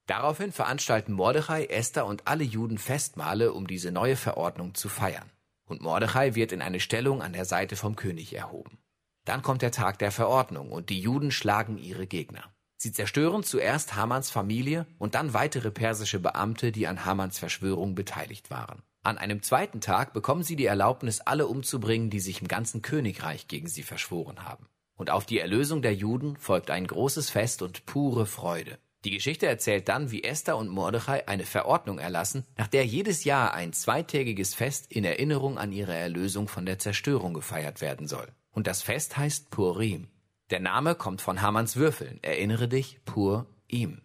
Daraufhin 0.06 0.52
veranstalten 0.52 1.12
Mordechai, 1.12 1.66
Esther 1.66 2.06
und 2.06 2.28
alle 2.28 2.44
Juden 2.44 2.78
Festmale, 2.78 3.52
um 3.52 3.68
diese 3.68 3.92
neue 3.92 4.16
Verordnung 4.16 4.76
zu 4.76 4.90
feiern. 4.90 5.30
Und 5.68 5.82
Mordechai 5.82 6.36
wird 6.36 6.52
in 6.52 6.62
eine 6.62 6.80
Stellung 6.80 7.22
an 7.22 7.34
der 7.34 7.46
Seite 7.46 7.76
vom 7.76 7.96
König 7.96 8.34
erhoben. 8.34 8.78
Dann 9.26 9.42
kommt 9.42 9.62
der 9.62 9.72
Tag 9.72 10.00
der 10.00 10.12
Verordnung 10.12 10.72
und 10.72 10.90
die 10.90 11.02
Juden 11.02 11.32
schlagen 11.32 11.78
ihre 11.78 12.08
Gegner. 12.08 12.44
Sie 12.78 12.92
zerstören 12.92 13.44
zuerst 13.44 13.96
Hamans 13.96 14.30
Familie 14.30 14.86
und 15.00 15.16
dann 15.16 15.34
weitere 15.34 15.72
persische 15.72 16.20
Beamte, 16.20 16.72
die 16.72 16.88
an 16.88 17.06
Hamans 17.06 17.40
Verschwörung 17.40 17.96
beteiligt 17.96 18.52
waren. 18.52 18.84
An 19.02 19.18
einem 19.18 19.42
zweiten 19.42 19.82
Tag 19.82 20.14
bekommen 20.14 20.44
sie 20.44 20.56
die 20.56 20.66
Erlaubnis, 20.66 21.22
alle 21.22 21.48
umzubringen, 21.48 22.10
die 22.10 22.20
sich 22.20 22.42
im 22.42 22.48
ganzen 22.48 22.82
Königreich 22.82 23.48
gegen 23.48 23.68
sie 23.68 23.84
verschworen 23.84 24.44
haben. 24.44 24.68
Und 24.96 25.10
auf 25.10 25.26
die 25.26 25.40
Erlösung 25.40 25.82
der 25.82 25.96
Juden 25.96 26.38
folgt 26.38 26.70
ein 26.70 26.86
großes 26.86 27.30
Fest 27.30 27.62
und 27.62 27.86
pure 27.86 28.26
Freude. 28.26 28.78
Die 29.06 29.12
Geschichte 29.12 29.46
erzählt 29.46 29.88
dann, 29.90 30.12
wie 30.12 30.24
Esther 30.24 30.58
und 30.58 30.70
Mordechai 30.70 31.28
eine 31.28 31.46
Verordnung 31.46 32.00
erlassen, 32.00 32.46
nach 32.58 32.68
der 32.68 32.86
jedes 32.86 33.24
Jahr 33.24 33.54
ein 33.54 33.72
zweitägiges 33.74 34.54
Fest 34.54 34.92
in 34.92 35.06
Erinnerung 35.06 35.58
an 35.58 35.72
ihre 35.72 35.96
Erlösung 35.96 36.48
von 36.48 36.66
der 36.66 36.80
Zerstörung 36.80 37.34
gefeiert 37.34 37.80
werden 37.80 38.08
soll. 38.08 38.28
Und 38.52 38.68
das 38.68 38.82
Fest 38.82 39.16
heißt 39.16 39.52
Purim. 39.52 40.10
Der 40.50 40.62
Name 40.62 40.96
kommt 40.96 41.22
von 41.22 41.42
Hamanns 41.42 41.76
Würfeln. 41.76 42.20
Erinnere 42.24 42.70
dich, 42.70 43.04
Pur 43.04 43.48
ihm. 43.68 44.02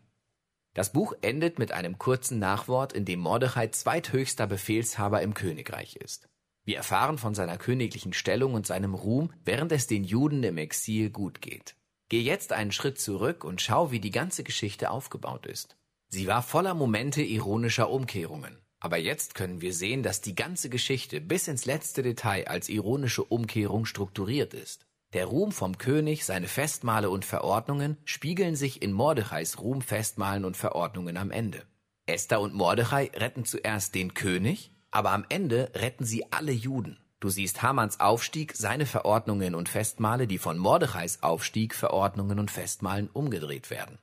Das 0.74 0.92
Buch 0.92 1.12
endet 1.20 1.60
mit 1.60 1.70
einem 1.70 1.98
kurzen 1.98 2.40
Nachwort, 2.40 2.92
in 2.92 3.04
dem 3.04 3.20
Mordechai 3.20 3.68
zweithöchster 3.68 4.48
Befehlshaber 4.48 5.22
im 5.22 5.34
Königreich 5.34 5.96
ist. 5.96 6.28
Wir 6.64 6.78
erfahren 6.78 7.18
von 7.18 7.34
seiner 7.34 7.58
königlichen 7.58 8.12
Stellung 8.12 8.54
und 8.54 8.66
seinem 8.66 8.94
Ruhm, 8.94 9.32
während 9.44 9.70
es 9.70 9.86
den 9.86 10.02
Juden 10.02 10.42
im 10.42 10.58
Exil 10.58 11.10
gut 11.10 11.40
geht. 11.40 11.76
Geh 12.08 12.20
jetzt 12.20 12.52
einen 12.52 12.72
Schritt 12.72 13.00
zurück 13.00 13.44
und 13.44 13.60
schau, 13.60 13.90
wie 13.92 14.00
die 14.00 14.10
ganze 14.10 14.42
Geschichte 14.42 14.90
aufgebaut 14.90 15.46
ist. 15.46 15.76
Sie 16.08 16.26
war 16.26 16.42
voller 16.42 16.74
Momente 16.74 17.22
ironischer 17.22 17.88
Umkehrungen. 17.88 18.58
Aber 18.80 18.96
jetzt 18.96 19.36
können 19.36 19.60
wir 19.60 19.72
sehen, 19.72 20.02
dass 20.02 20.20
die 20.20 20.34
ganze 20.34 20.68
Geschichte 20.68 21.20
bis 21.20 21.46
ins 21.46 21.66
letzte 21.66 22.02
Detail 22.02 22.48
als 22.48 22.68
ironische 22.68 23.22
Umkehrung 23.22 23.84
strukturiert 23.84 24.54
ist. 24.54 24.86
Der 25.12 25.26
Ruhm 25.26 25.52
vom 25.52 25.76
König, 25.76 26.24
seine 26.24 26.48
Festmale 26.48 27.10
und 27.10 27.26
Verordnungen 27.26 27.98
spiegeln 28.06 28.56
sich 28.56 28.80
in 28.80 28.92
Mordechais 28.92 29.58
Ruhm, 29.58 29.82
Festmalen 29.82 30.46
und 30.46 30.56
Verordnungen 30.56 31.18
am 31.18 31.30
Ende. 31.30 31.62
Esther 32.06 32.40
und 32.40 32.54
Mordechai 32.54 33.10
retten 33.14 33.44
zuerst 33.44 33.94
den 33.94 34.14
König, 34.14 34.70
aber 34.90 35.10
am 35.10 35.26
Ende 35.28 35.70
retten 35.74 36.06
sie 36.06 36.32
alle 36.32 36.52
Juden. 36.52 36.98
Du 37.20 37.28
siehst 37.28 37.62
Hamans 37.62 38.00
Aufstieg, 38.00 38.56
seine 38.56 38.86
Verordnungen 38.86 39.54
und 39.54 39.68
Festmale, 39.68 40.26
die 40.26 40.38
von 40.38 40.56
Mordechais 40.56 41.22
Aufstieg, 41.22 41.74
Verordnungen 41.74 42.38
und 42.38 42.50
Festmalen 42.50 43.10
umgedreht 43.12 43.70
werden. 43.70 43.98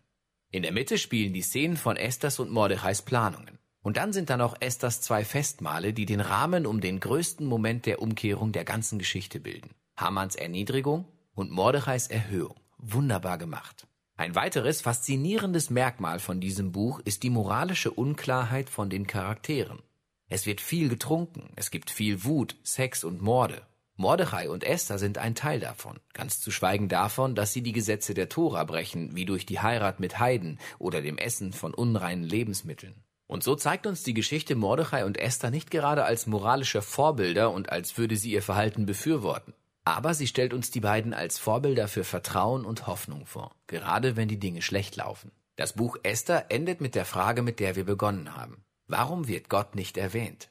In 0.51 0.61
der 0.61 0.71
Mitte 0.71 0.99
spielen 0.99 1.33
die 1.33 1.41
Szenen 1.41 1.75
von 1.75 1.97
Esthers 1.97 2.39
und 2.39 2.51
Mordechais 2.51 3.01
Planungen. 3.01 3.57
Und 3.81 3.97
dann 3.97 4.13
sind 4.13 4.29
da 4.29 4.37
noch 4.37 4.61
Esthers 4.61 5.01
zwei 5.01 5.25
Festmale, 5.25 5.91
die 5.91 6.05
den 6.05 6.21
Rahmen 6.21 6.67
um 6.67 6.81
den 6.81 6.99
größten 6.99 7.47
Moment 7.47 7.87
der 7.87 8.01
Umkehrung 8.01 8.51
der 8.51 8.63
ganzen 8.63 8.99
Geschichte 8.99 9.39
bilden. 9.39 9.71
Hamans 9.99 10.35
Erniedrigung 10.35 11.05
und 11.35 11.51
Mordechais 11.51 12.07
Erhöhung. 12.07 12.55
Wunderbar 12.77 13.38
gemacht. 13.38 13.85
Ein 14.15 14.33
weiteres 14.33 14.79
faszinierendes 14.81 15.69
Merkmal 15.69 16.19
von 16.19 16.39
diesem 16.39 16.71
Buch 16.71 17.01
ist 17.03 17.23
die 17.23 17.29
moralische 17.29 17.91
Unklarheit 17.91 18.69
von 18.69 18.89
den 18.89 19.07
Charakteren. 19.07 19.81
Es 20.29 20.45
wird 20.45 20.62
viel 20.62 20.88
getrunken, 20.88 21.49
es 21.57 21.69
gibt 21.69 21.89
viel 21.89 22.23
Wut, 22.23 22.55
Sex 22.63 23.03
und 23.03 23.21
Morde. 23.21 23.62
Mordechai 23.97 24.49
und 24.49 24.63
Esther 24.63 24.99
sind 24.99 25.17
ein 25.17 25.35
Teil 25.35 25.59
davon, 25.59 25.99
ganz 26.13 26.39
zu 26.39 26.51
schweigen 26.51 26.88
davon, 26.88 27.35
dass 27.35 27.51
sie 27.51 27.62
die 27.62 27.73
Gesetze 27.73 28.13
der 28.13 28.29
Tora 28.29 28.63
brechen, 28.63 29.15
wie 29.17 29.25
durch 29.25 29.45
die 29.45 29.59
Heirat 29.59 29.99
mit 29.99 30.19
Heiden 30.19 30.59
oder 30.77 31.01
dem 31.01 31.17
Essen 31.17 31.51
von 31.51 31.73
unreinen 31.73 32.23
Lebensmitteln. 32.23 33.03
Und 33.27 33.43
so 33.43 33.55
zeigt 33.55 33.85
uns 33.85 34.03
die 34.03 34.13
Geschichte 34.13 34.55
Mordechai 34.55 35.03
und 35.03 35.17
Esther 35.17 35.51
nicht 35.51 35.69
gerade 35.69 36.05
als 36.05 36.25
moralische 36.25 36.81
Vorbilder 36.81 37.51
und 37.51 37.69
als 37.69 37.97
würde 37.97 38.15
sie 38.15 38.31
ihr 38.31 38.41
Verhalten 38.41 38.85
befürworten. 38.85 39.53
Aber 39.89 40.13
sie 40.13 40.28
stellt 40.28 40.54
uns 40.54 40.69
die 40.69 40.82
beiden 40.82 41.15
als 41.15 41.39
Vorbilder 41.39 41.88
für 41.88 42.04
Vertrauen 42.04 42.63
und 42.63 42.86
Hoffnung 42.86 43.25
vor, 43.25 43.56
gerade 43.65 44.15
wenn 44.15 44.28
die 44.28 44.38
Dinge 44.38 44.62
schlecht 44.62 44.95
laufen. 44.95 45.32
Das 45.56 45.73
Buch 45.73 45.97
Esther 46.04 46.52
endet 46.52 46.80
mit 46.80 46.93
der 46.93 47.06
Frage, 47.06 47.41
mit 47.41 47.60
der 47.60 47.75
wir 47.75 47.86
begonnen 47.86 48.36
haben. 48.36 48.63
Warum 48.86 49.28
wird 49.28 49.49
Gott 49.49 49.73
nicht 49.73 49.97
erwähnt? 49.97 50.47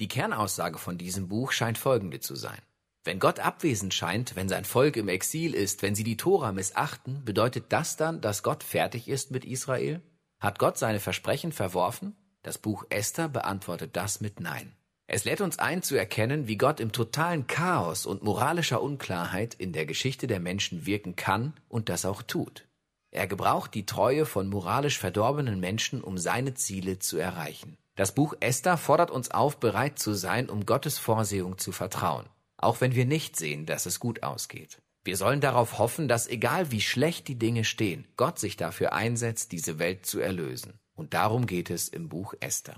Die 0.00 0.08
Kernaussage 0.08 0.78
von 0.78 0.96
diesem 0.96 1.28
Buch 1.28 1.52
scheint 1.52 1.76
folgende 1.76 2.20
zu 2.20 2.34
sein. 2.34 2.62
Wenn 3.04 3.18
Gott 3.18 3.40
abwesend 3.40 3.92
scheint, 3.92 4.36
wenn 4.36 4.48
sein 4.48 4.64
Volk 4.64 4.96
im 4.96 5.08
Exil 5.08 5.52
ist, 5.52 5.82
wenn 5.82 5.94
sie 5.94 6.02
die 6.02 6.16
Tora 6.16 6.52
missachten, 6.52 7.26
bedeutet 7.26 7.66
das 7.68 7.98
dann, 7.98 8.22
dass 8.22 8.42
Gott 8.42 8.64
fertig 8.64 9.06
ist 9.06 9.30
mit 9.30 9.44
Israel? 9.44 10.00
Hat 10.40 10.58
Gott 10.58 10.78
seine 10.78 11.00
Versprechen 11.00 11.52
verworfen? 11.52 12.16
Das 12.40 12.56
Buch 12.56 12.86
Esther 12.88 13.28
beantwortet 13.28 13.96
das 13.96 14.22
mit 14.22 14.40
Nein. 14.40 14.77
Es 15.10 15.24
lädt 15.24 15.40
uns 15.40 15.58
ein 15.58 15.82
zu 15.82 15.96
erkennen, 15.96 16.48
wie 16.48 16.58
Gott 16.58 16.80
im 16.80 16.92
totalen 16.92 17.46
Chaos 17.46 18.04
und 18.04 18.22
moralischer 18.22 18.82
Unklarheit 18.82 19.54
in 19.54 19.72
der 19.72 19.86
Geschichte 19.86 20.26
der 20.26 20.38
Menschen 20.38 20.84
wirken 20.84 21.16
kann 21.16 21.54
und 21.70 21.88
das 21.88 22.04
auch 22.04 22.20
tut. 22.20 22.66
Er 23.10 23.26
gebraucht 23.26 23.72
die 23.72 23.86
Treue 23.86 24.26
von 24.26 24.50
moralisch 24.50 24.98
verdorbenen 24.98 25.60
Menschen, 25.60 26.02
um 26.02 26.18
seine 26.18 26.52
Ziele 26.52 26.98
zu 26.98 27.16
erreichen. 27.16 27.78
Das 27.96 28.14
Buch 28.14 28.34
Esther 28.40 28.76
fordert 28.76 29.10
uns 29.10 29.30
auf, 29.30 29.58
bereit 29.58 29.98
zu 29.98 30.12
sein, 30.12 30.50
um 30.50 30.66
Gottes 30.66 30.98
Vorsehung 30.98 31.56
zu 31.56 31.72
vertrauen, 31.72 32.26
auch 32.58 32.82
wenn 32.82 32.94
wir 32.94 33.06
nicht 33.06 33.34
sehen, 33.34 33.64
dass 33.64 33.86
es 33.86 34.00
gut 34.00 34.22
ausgeht. 34.22 34.76
Wir 35.04 35.16
sollen 35.16 35.40
darauf 35.40 35.78
hoffen, 35.78 36.06
dass 36.06 36.28
egal 36.28 36.70
wie 36.70 36.82
schlecht 36.82 37.28
die 37.28 37.38
Dinge 37.38 37.64
stehen, 37.64 38.06
Gott 38.18 38.38
sich 38.38 38.58
dafür 38.58 38.92
einsetzt, 38.92 39.52
diese 39.52 39.78
Welt 39.78 40.04
zu 40.04 40.20
erlösen. 40.20 40.78
Und 40.94 41.14
darum 41.14 41.46
geht 41.46 41.70
es 41.70 41.88
im 41.88 42.10
Buch 42.10 42.34
Esther. 42.40 42.76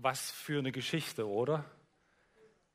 Was 0.00 0.30
für 0.30 0.58
eine 0.58 0.72
Geschichte, 0.72 1.26
oder? 1.28 1.64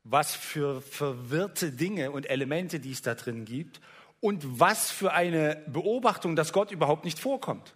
Was 0.04 0.36
für 0.36 0.82
verwirrte 0.82 1.72
Dinge 1.72 2.12
und 2.12 2.30
Elemente, 2.30 2.80
die 2.80 2.92
es 2.92 3.02
da 3.02 3.14
drin 3.14 3.46
gibt. 3.46 3.80
Und 4.20 4.60
was 4.60 4.90
für 4.90 5.14
eine 5.14 5.64
Beobachtung, 5.68 6.36
dass 6.36 6.54
Gott 6.54 6.72
überhaupt 6.72 7.06
nicht 7.06 7.20
vorkommt. 7.20 7.76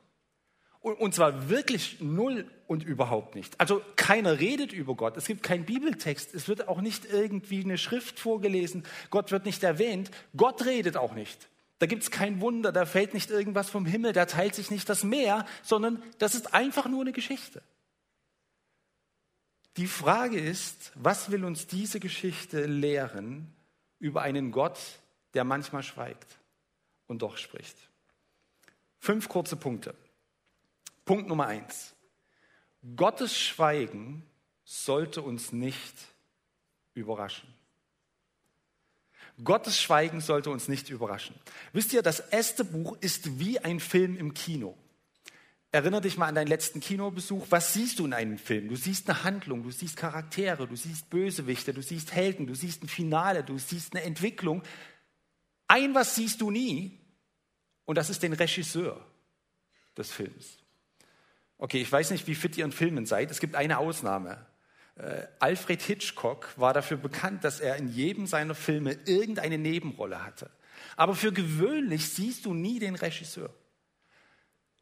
Und 0.81 1.15
zwar 1.15 1.49
wirklich 1.49 1.99
null 1.99 2.49
und 2.67 2.84
überhaupt 2.84 3.36
nicht. 3.36 3.60
Also 3.60 3.81
keiner 3.95 4.39
redet 4.39 4.71
über 4.71 4.95
Gott. 4.95 5.17
Es 5.17 5.25
gibt 5.25 5.43
keinen 5.43 5.65
Bibeltext. 5.65 6.34
Es 6.34 6.47
wird 6.47 6.67
auch 6.67 6.81
nicht 6.81 7.05
irgendwie 7.05 7.63
eine 7.63 7.77
Schrift 7.77 8.19
vorgelesen. 8.19 8.84
Gott 9.10 9.31
wird 9.31 9.45
nicht 9.45 9.63
erwähnt. 9.63 10.12
Gott 10.36 10.65
redet 10.65 10.97
auch 10.97 11.13
nicht. 11.13 11.49
Da 11.79 11.88
gibt 11.88 12.03
es 12.03 12.12
kein 12.12 12.39
Wunder, 12.39 12.71
da 12.71 12.86
fällt 12.86 13.13
nicht 13.13 13.29
irgendwas 13.29 13.69
vom 13.69 13.86
Himmel, 13.86 14.13
da 14.13 14.25
teilt 14.25 14.55
sich 14.55 14.71
nicht 14.71 14.88
das 14.88 15.03
Meer, 15.03 15.45
sondern 15.62 16.01
das 16.19 16.34
ist 16.34 16.53
einfach 16.53 16.88
nur 16.88 17.01
eine 17.01 17.12
Geschichte. 17.12 17.62
Die 19.77 19.88
Frage 19.88 20.39
ist, 20.39 20.91
was 20.95 21.31
will 21.31 21.43
uns 21.43 21.67
diese 21.67 21.99
Geschichte 21.99 22.65
lehren 22.65 23.53
über 23.99 24.21
einen 24.21 24.51
Gott, 24.51 24.79
der 25.33 25.43
manchmal 25.43 25.83
schweigt 25.83 26.39
und 27.07 27.21
doch 27.21 27.38
spricht? 27.38 27.75
Fünf 28.99 29.27
kurze 29.27 29.57
Punkte. 29.57 29.93
Punkt 31.03 31.27
Nummer 31.27 31.47
eins. 31.47 31.93
Gottes 32.95 33.38
Schweigen 33.38 34.23
sollte 34.63 35.21
uns 35.21 35.51
nicht 35.51 35.95
überraschen. 36.93 37.53
Gottes 39.43 39.79
Schweigen 39.79 40.21
sollte 40.21 40.49
uns 40.49 40.69
nicht 40.69 40.89
überraschen. 40.89 41.35
Wisst 41.73 41.91
ihr, 41.91 42.01
das 42.01 42.21
erste 42.21 42.63
Buch 42.63 42.97
ist 43.01 43.38
wie 43.38 43.59
ein 43.59 43.81
Film 43.81 44.15
im 44.15 44.33
Kino. 44.33 44.77
Erinner 45.75 45.99
dich 45.99 46.17
mal 46.17 46.27
an 46.27 46.35
deinen 46.35 46.47
letzten 46.47 46.79
Kinobesuch. 46.79 47.47
Was 47.49 47.73
siehst 47.73 47.99
du 47.99 48.05
in 48.05 48.13
einem 48.13 48.38
Film? 48.38 48.69
Du 48.69 48.77
siehst 48.77 49.09
eine 49.09 49.25
Handlung, 49.25 49.61
du 49.61 49.71
siehst 49.71 49.97
Charaktere, 49.97 50.67
du 50.67 50.75
siehst 50.77 51.09
Bösewichte, 51.09 51.73
du 51.73 51.81
siehst 51.81 52.13
Helden, 52.13 52.47
du 52.47 52.55
siehst 52.55 52.81
ein 52.81 52.88
Finale, 52.88 53.43
du 53.43 53.57
siehst 53.57 53.93
eine 53.93 54.05
Entwicklung. 54.05 54.63
Ein 55.67 55.93
was 55.93 56.15
siehst 56.15 56.39
du 56.39 56.49
nie, 56.49 56.97
und 57.83 57.97
das 57.97 58.09
ist 58.09 58.23
den 58.23 58.31
Regisseur 58.31 59.05
des 59.97 60.13
Films. 60.13 60.59
Okay, 61.57 61.81
ich 61.81 61.91
weiß 61.91 62.11
nicht, 62.11 62.25
wie 62.27 62.35
fit 62.35 62.57
ihr 62.57 62.63
in 62.63 62.71
Filmen 62.71 63.05
seid. 63.05 63.29
Es 63.29 63.41
gibt 63.41 63.55
eine 63.55 63.77
Ausnahme. 63.77 64.45
Äh, 64.95 65.23
Alfred 65.39 65.81
Hitchcock 65.81 66.53
war 66.55 66.73
dafür 66.73 66.95
bekannt, 66.95 67.43
dass 67.43 67.59
er 67.59 67.75
in 67.75 67.89
jedem 67.89 68.27
seiner 68.27 68.55
Filme 68.55 68.93
irgendeine 69.05 69.57
Nebenrolle 69.57 70.23
hatte. 70.23 70.49
Aber 70.95 71.15
für 71.15 71.33
gewöhnlich 71.33 72.07
siehst 72.07 72.45
du 72.45 72.53
nie 72.53 72.79
den 72.79 72.95
Regisseur. 72.95 73.53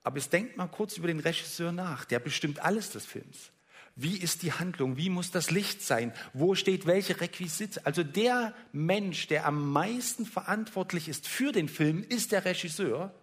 Aber 0.03 0.17
jetzt 0.17 0.33
denkt 0.33 0.57
mal 0.57 0.67
kurz 0.67 0.97
über 0.97 1.07
den 1.07 1.19
Regisseur 1.19 1.71
nach. 1.71 2.05
Der 2.05 2.19
bestimmt 2.19 2.59
alles 2.59 2.91
des 2.91 3.05
Films. 3.05 3.51
Wie 3.95 4.17
ist 4.17 4.41
die 4.41 4.51
Handlung? 4.51 4.97
Wie 4.97 5.09
muss 5.09 5.31
das 5.31 5.51
Licht 5.51 5.81
sein? 5.81 6.13
Wo 6.33 6.55
steht 6.55 6.85
welche 6.85 7.21
Requisite? 7.21 7.85
Also 7.85 8.03
der 8.03 8.53
Mensch, 8.71 9.27
der 9.27 9.45
am 9.45 9.71
meisten 9.71 10.25
verantwortlich 10.25 11.07
ist 11.07 11.27
für 11.27 11.51
den 11.51 11.69
Film, 11.69 12.03
ist 12.03 12.31
der 12.31 12.43
Regisseur. 12.43 13.13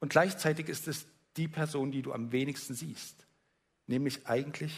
Und 0.00 0.08
gleichzeitig 0.08 0.68
ist 0.68 0.88
es 0.88 1.06
die 1.36 1.48
Person, 1.48 1.92
die 1.92 2.02
du 2.02 2.12
am 2.12 2.32
wenigsten 2.32 2.74
siehst. 2.74 3.26
Nämlich 3.86 4.26
eigentlich 4.26 4.72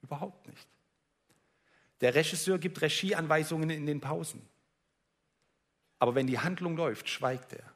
überhaupt 0.00 0.46
nicht. 0.46 0.68
Der 2.00 2.14
Regisseur 2.14 2.58
gibt 2.58 2.80
Regieanweisungen 2.80 3.70
in 3.70 3.86
den 3.86 4.00
Pausen. 4.00 4.42
Aber 5.98 6.14
wenn 6.14 6.26
die 6.26 6.38
Handlung 6.38 6.76
läuft, 6.76 7.08
schweigt 7.08 7.52
er. 7.52 7.71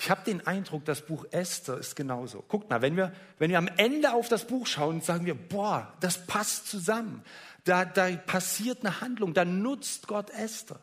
Ich 0.00 0.08
habe 0.08 0.24
den 0.24 0.46
Eindruck, 0.46 0.86
das 0.86 1.04
Buch 1.04 1.26
Esther 1.30 1.76
ist 1.76 1.94
genauso. 1.94 2.40
Guckt 2.48 2.70
mal, 2.70 2.80
wenn 2.80 2.96
wir, 2.96 3.14
wenn 3.38 3.50
wir 3.50 3.58
am 3.58 3.68
Ende 3.68 4.14
auf 4.14 4.30
das 4.30 4.46
Buch 4.46 4.66
schauen, 4.66 5.02
sagen 5.02 5.26
wir, 5.26 5.34
boah, 5.34 5.94
das 6.00 6.26
passt 6.26 6.68
zusammen. 6.68 7.22
Da, 7.64 7.84
da 7.84 8.16
passiert 8.16 8.80
eine 8.80 9.02
Handlung, 9.02 9.34
da 9.34 9.44
nutzt 9.44 10.06
Gott 10.06 10.30
Esther. 10.30 10.80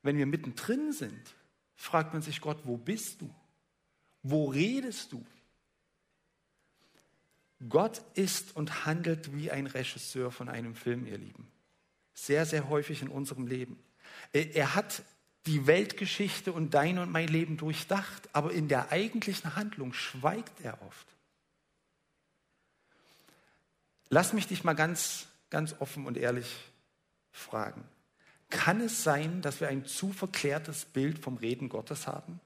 Wenn 0.00 0.16
wir 0.16 0.24
mittendrin 0.24 0.92
sind, 0.92 1.34
fragt 1.74 2.14
man 2.14 2.22
sich 2.22 2.40
Gott, 2.40 2.56
wo 2.64 2.78
bist 2.78 3.20
du? 3.20 3.28
Wo 4.22 4.46
redest 4.46 5.12
du? 5.12 5.22
Gott 7.68 8.00
ist 8.14 8.56
und 8.56 8.86
handelt 8.86 9.36
wie 9.36 9.50
ein 9.50 9.66
Regisseur 9.66 10.30
von 10.30 10.48
einem 10.48 10.74
Film, 10.74 11.04
ihr 11.04 11.18
Lieben. 11.18 11.52
Sehr, 12.14 12.46
sehr 12.46 12.70
häufig 12.70 13.02
in 13.02 13.08
unserem 13.08 13.46
Leben. 13.46 13.78
Er 14.32 14.74
hat 14.74 15.02
die 15.46 15.66
Weltgeschichte 15.66 16.52
und 16.52 16.74
dein 16.74 16.98
und 16.98 17.10
mein 17.10 17.28
Leben 17.28 17.56
durchdacht, 17.56 18.28
aber 18.32 18.52
in 18.52 18.68
der 18.68 18.90
eigentlichen 18.90 19.56
Handlung 19.56 19.92
schweigt 19.92 20.60
er 20.62 20.80
oft. 20.82 21.06
Lass 24.08 24.32
mich 24.32 24.46
dich 24.46 24.64
mal 24.64 24.74
ganz, 24.74 25.26
ganz 25.50 25.74
offen 25.78 26.06
und 26.06 26.16
ehrlich 26.16 26.54
fragen. 27.32 27.84
Kann 28.50 28.80
es 28.80 29.02
sein, 29.02 29.42
dass 29.42 29.60
wir 29.60 29.68
ein 29.68 29.84
zu 29.84 30.12
verklärtes 30.12 30.84
Bild 30.84 31.18
vom 31.18 31.36
Reden 31.36 31.68
Gottes 31.68 32.06
haben? 32.06 32.40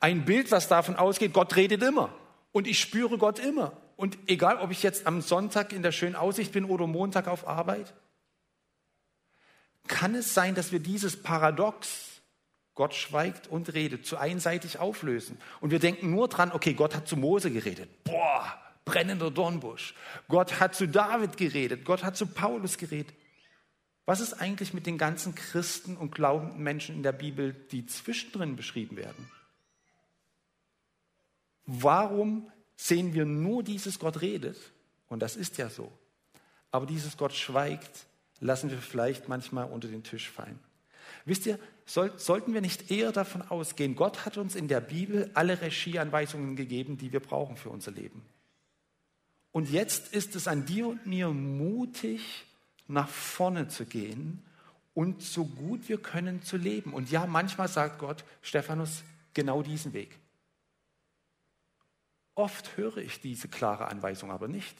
Ein 0.00 0.24
Bild, 0.24 0.50
was 0.50 0.68
davon 0.68 0.96
ausgeht, 0.96 1.32
Gott 1.32 1.56
redet 1.56 1.82
immer 1.82 2.14
und 2.52 2.66
ich 2.66 2.80
spüre 2.80 3.18
Gott 3.18 3.38
immer. 3.38 3.76
Und 3.96 4.18
egal, 4.26 4.58
ob 4.58 4.70
ich 4.70 4.82
jetzt 4.82 5.06
am 5.06 5.22
Sonntag 5.22 5.72
in 5.72 5.82
der 5.82 5.92
schönen 5.92 6.16
Aussicht 6.16 6.52
bin 6.52 6.66
oder 6.66 6.86
Montag 6.86 7.28
auf 7.28 7.46
Arbeit, 7.46 7.94
kann 9.88 10.14
es 10.14 10.34
sein, 10.34 10.54
dass 10.54 10.72
wir 10.72 10.80
dieses 10.80 11.22
Paradox, 11.22 12.20
Gott 12.74 12.94
schweigt 12.94 13.48
und 13.48 13.72
redet, 13.72 14.06
zu 14.06 14.18
einseitig 14.18 14.78
auflösen. 14.78 15.38
Und 15.60 15.70
wir 15.70 15.78
denken 15.78 16.10
nur 16.10 16.28
dran, 16.28 16.52
okay, 16.52 16.74
Gott 16.74 16.94
hat 16.94 17.08
zu 17.08 17.16
Mose 17.16 17.50
geredet. 17.50 17.88
Boah, 18.04 18.56
brennender 18.84 19.30
Dornbusch. 19.30 19.94
Gott 20.28 20.60
hat 20.60 20.74
zu 20.74 20.86
David 20.86 21.36
geredet. 21.36 21.84
Gott 21.84 22.04
hat 22.04 22.16
zu 22.16 22.26
Paulus 22.26 22.78
geredet. 22.78 23.14
Was 24.04 24.20
ist 24.20 24.34
eigentlich 24.34 24.72
mit 24.72 24.86
den 24.86 24.98
ganzen 24.98 25.34
Christen 25.34 25.96
und 25.96 26.14
glaubenden 26.14 26.62
Menschen 26.62 26.94
in 26.94 27.02
der 27.02 27.12
Bibel, 27.12 27.52
die 27.72 27.86
zwischendrin 27.86 28.54
beschrieben 28.54 28.96
werden? 28.96 29.30
Warum 31.64 32.50
sehen 32.76 33.14
wir 33.14 33.24
nur 33.24 33.64
dieses 33.64 33.98
Gott 33.98 34.20
redet? 34.20 34.56
Und 35.08 35.20
das 35.20 35.34
ist 35.34 35.58
ja 35.58 35.68
so. 35.68 35.90
Aber 36.70 36.86
dieses 36.86 37.16
Gott 37.16 37.32
schweigt, 37.32 38.06
lassen 38.40 38.70
wir 38.70 38.78
vielleicht 38.78 39.28
manchmal 39.28 39.66
unter 39.66 39.88
den 39.88 40.02
Tisch 40.02 40.30
fallen. 40.30 40.58
Wisst 41.24 41.46
ihr, 41.46 41.58
soll, 41.84 42.12
sollten 42.18 42.54
wir 42.54 42.60
nicht 42.60 42.90
eher 42.90 43.12
davon 43.12 43.42
ausgehen, 43.42 43.96
Gott 43.96 44.26
hat 44.26 44.36
uns 44.36 44.54
in 44.54 44.68
der 44.68 44.80
Bibel 44.80 45.30
alle 45.34 45.60
Regieanweisungen 45.60 46.56
gegeben, 46.56 46.98
die 46.98 47.12
wir 47.12 47.20
brauchen 47.20 47.56
für 47.56 47.70
unser 47.70 47.92
Leben. 47.92 48.22
Und 49.52 49.70
jetzt 49.70 50.12
ist 50.12 50.36
es 50.36 50.48
an 50.48 50.66
dir 50.66 50.88
und 50.88 51.06
mir 51.06 51.30
mutig, 51.30 52.44
nach 52.88 53.08
vorne 53.08 53.68
zu 53.68 53.84
gehen 53.84 54.42
und 54.94 55.22
so 55.22 55.44
gut 55.44 55.88
wir 55.88 55.98
können 55.98 56.42
zu 56.42 56.56
leben. 56.56 56.92
Und 56.92 57.10
ja, 57.10 57.26
manchmal 57.26 57.68
sagt 57.68 57.98
Gott, 57.98 58.24
Stephanus, 58.42 59.02
genau 59.34 59.62
diesen 59.62 59.92
Weg. 59.92 60.18
Oft 62.34 62.76
höre 62.76 62.98
ich 62.98 63.20
diese 63.20 63.48
klare 63.48 63.88
Anweisung 63.88 64.30
aber 64.30 64.46
nicht. 64.46 64.76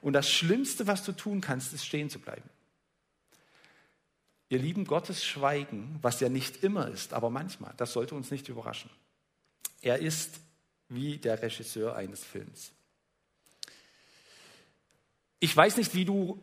Und 0.00 0.12
das 0.12 0.30
Schlimmste, 0.30 0.86
was 0.86 1.04
du 1.04 1.12
tun 1.12 1.40
kannst, 1.40 1.72
ist 1.72 1.84
stehen 1.84 2.08
zu 2.08 2.18
bleiben. 2.18 2.48
Ihr 4.54 4.60
lieben 4.60 4.84
Gottes 4.84 5.24
Schweigen, 5.24 5.98
was 6.00 6.20
ja 6.20 6.28
nicht 6.28 6.62
immer 6.62 6.86
ist, 6.86 7.12
aber 7.12 7.28
manchmal, 7.28 7.74
das 7.76 7.92
sollte 7.92 8.14
uns 8.14 8.30
nicht 8.30 8.48
überraschen. 8.48 8.88
Er 9.82 9.98
ist 9.98 10.36
wie 10.88 11.18
der 11.18 11.42
Regisseur 11.42 11.96
eines 11.96 12.22
Films. 12.22 12.70
Ich 15.40 15.56
weiß 15.56 15.76
nicht, 15.76 15.92
wie 15.96 16.04
du, 16.04 16.40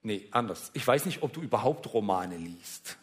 nee, 0.00 0.26
anders. 0.30 0.70
Ich 0.72 0.86
weiß 0.86 1.04
nicht, 1.04 1.22
ob 1.22 1.34
du 1.34 1.42
überhaupt 1.42 1.92
Romane 1.92 2.38
liest. 2.38 2.96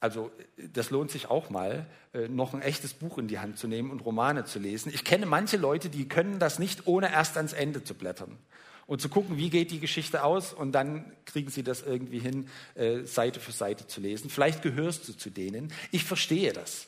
Also 0.00 0.30
das 0.56 0.88
lohnt 0.88 1.10
sich 1.10 1.28
auch 1.28 1.50
mal, 1.50 1.86
äh, 2.14 2.28
noch 2.28 2.54
ein 2.54 2.62
echtes 2.62 2.94
Buch 2.94 3.18
in 3.18 3.28
die 3.28 3.40
Hand 3.40 3.58
zu 3.58 3.68
nehmen 3.68 3.90
und 3.90 4.00
Romane 4.00 4.46
zu 4.46 4.58
lesen. 4.58 4.90
Ich 4.90 5.04
kenne 5.04 5.26
manche 5.26 5.58
Leute, 5.58 5.90
die 5.90 6.08
können 6.08 6.38
das 6.38 6.58
nicht, 6.58 6.86
ohne 6.86 7.12
erst 7.12 7.36
ans 7.36 7.52
Ende 7.52 7.84
zu 7.84 7.92
blättern 7.92 8.38
und 8.86 9.00
zu 9.00 9.08
gucken, 9.08 9.36
wie 9.36 9.50
geht 9.50 9.70
die 9.70 9.80
Geschichte 9.80 10.22
aus 10.22 10.52
und 10.52 10.72
dann 10.72 11.12
kriegen 11.24 11.50
sie 11.50 11.62
das 11.62 11.82
irgendwie 11.82 12.20
hin, 12.20 12.48
äh, 12.74 13.02
Seite 13.02 13.40
für 13.40 13.52
Seite 13.52 13.86
zu 13.86 14.00
lesen. 14.00 14.30
Vielleicht 14.30 14.62
gehörst 14.62 15.08
du 15.08 15.12
zu 15.12 15.30
denen. 15.30 15.72
Ich 15.90 16.04
verstehe 16.04 16.52
das. 16.52 16.86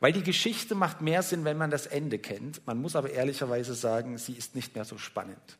Weil 0.00 0.12
die 0.12 0.22
Geschichte 0.22 0.74
macht 0.74 1.00
mehr 1.00 1.22
Sinn, 1.22 1.44
wenn 1.44 1.56
man 1.56 1.70
das 1.70 1.86
Ende 1.86 2.18
kennt. 2.18 2.64
Man 2.66 2.80
muss 2.80 2.94
aber 2.94 3.10
ehrlicherweise 3.10 3.74
sagen, 3.74 4.18
sie 4.18 4.32
ist 4.32 4.54
nicht 4.54 4.74
mehr 4.74 4.84
so 4.84 4.98
spannend. 4.98 5.58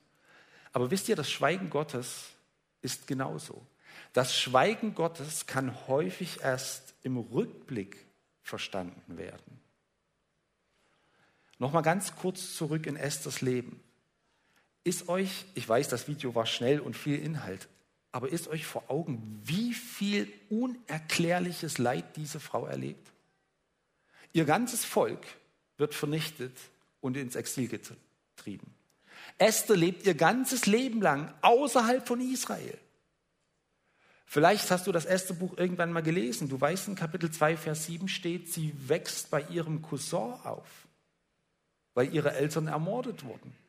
Aber 0.73 0.91
wisst 0.91 1.09
ihr, 1.09 1.17
das 1.17 1.31
Schweigen 1.31 1.71
Gottes 1.71 2.27
ist 2.83 3.07
genauso. 3.07 3.67
Das 4.13 4.37
Schweigen 4.37 4.95
Gottes 4.95 5.47
kann 5.47 5.89
häufig 5.89 6.41
erst 6.43 6.95
im 7.03 7.17
Rückblick 7.17 8.07
verstanden 8.43 9.19
werden. 9.19 9.61
Nochmal 11.59 11.83
ganz 11.83 12.15
kurz 12.15 12.55
zurück 12.55 12.87
in 12.87 12.97
Esthers 12.97 13.41
Leben. 13.41 13.81
Ist 14.89 15.11
euch, 15.11 15.45
ich 15.55 15.69
weiß, 15.69 15.89
das 15.89 16.09
Video 16.09 16.35
war 16.35 16.47
schnell 16.47 16.81
und 16.81 16.97
viel 16.97 17.19
Inhalt, 17.23 17.69
aber 18.11 18.31
ist 18.31 18.49
euch 18.49 18.65
vor 18.65 18.85
Augen, 18.89 19.39
wie 19.45 19.75
viel 19.75 20.33
unerklärliches 20.49 21.77
Leid 21.77 22.17
diese 22.17 22.41
Frau 22.41 22.65
erlebt? 22.65 23.13
Ihr 24.33 24.47
ganzes 24.47 24.87
Volk 24.87 25.27
wird 25.77 25.95
vernichtet 25.95 26.57
und 27.03 27.19
ins 27.19 27.37
Exil 27.37 27.69
getrieben. 27.69 28.73
Esther 29.37 29.77
lebt 29.77 30.07
ihr 30.07 30.15
ganzes 30.15 30.65
Leben 30.65 31.03
lang 31.03 31.35
außerhalb 31.43 32.09
von 32.09 32.23
Israel. 32.23 32.79
Vielleicht 34.25 34.71
hast 34.71 34.87
du 34.87 34.93
das 34.93 35.05
erste 35.05 35.35
Buch 35.35 35.59
irgendwann 35.59 35.93
mal 35.93 36.03
gelesen. 36.03 36.49
Du 36.49 36.59
weißt, 36.59 36.89
in 36.89 36.95
Kapitel 36.95 37.31
2, 37.31 37.59
Vers 37.59 37.85
7 37.85 38.09
steht, 38.09 38.51
sie 38.51 38.73
wächst 38.89 39.29
bei 39.29 39.43
ihrem 39.51 39.83
Cousin 39.83 40.33
auf. 40.45 40.89
weil 41.93 42.15
ihre 42.15 42.33
Eltern 42.33 42.69
ermordet 42.69 43.23
wurden. 43.23 43.68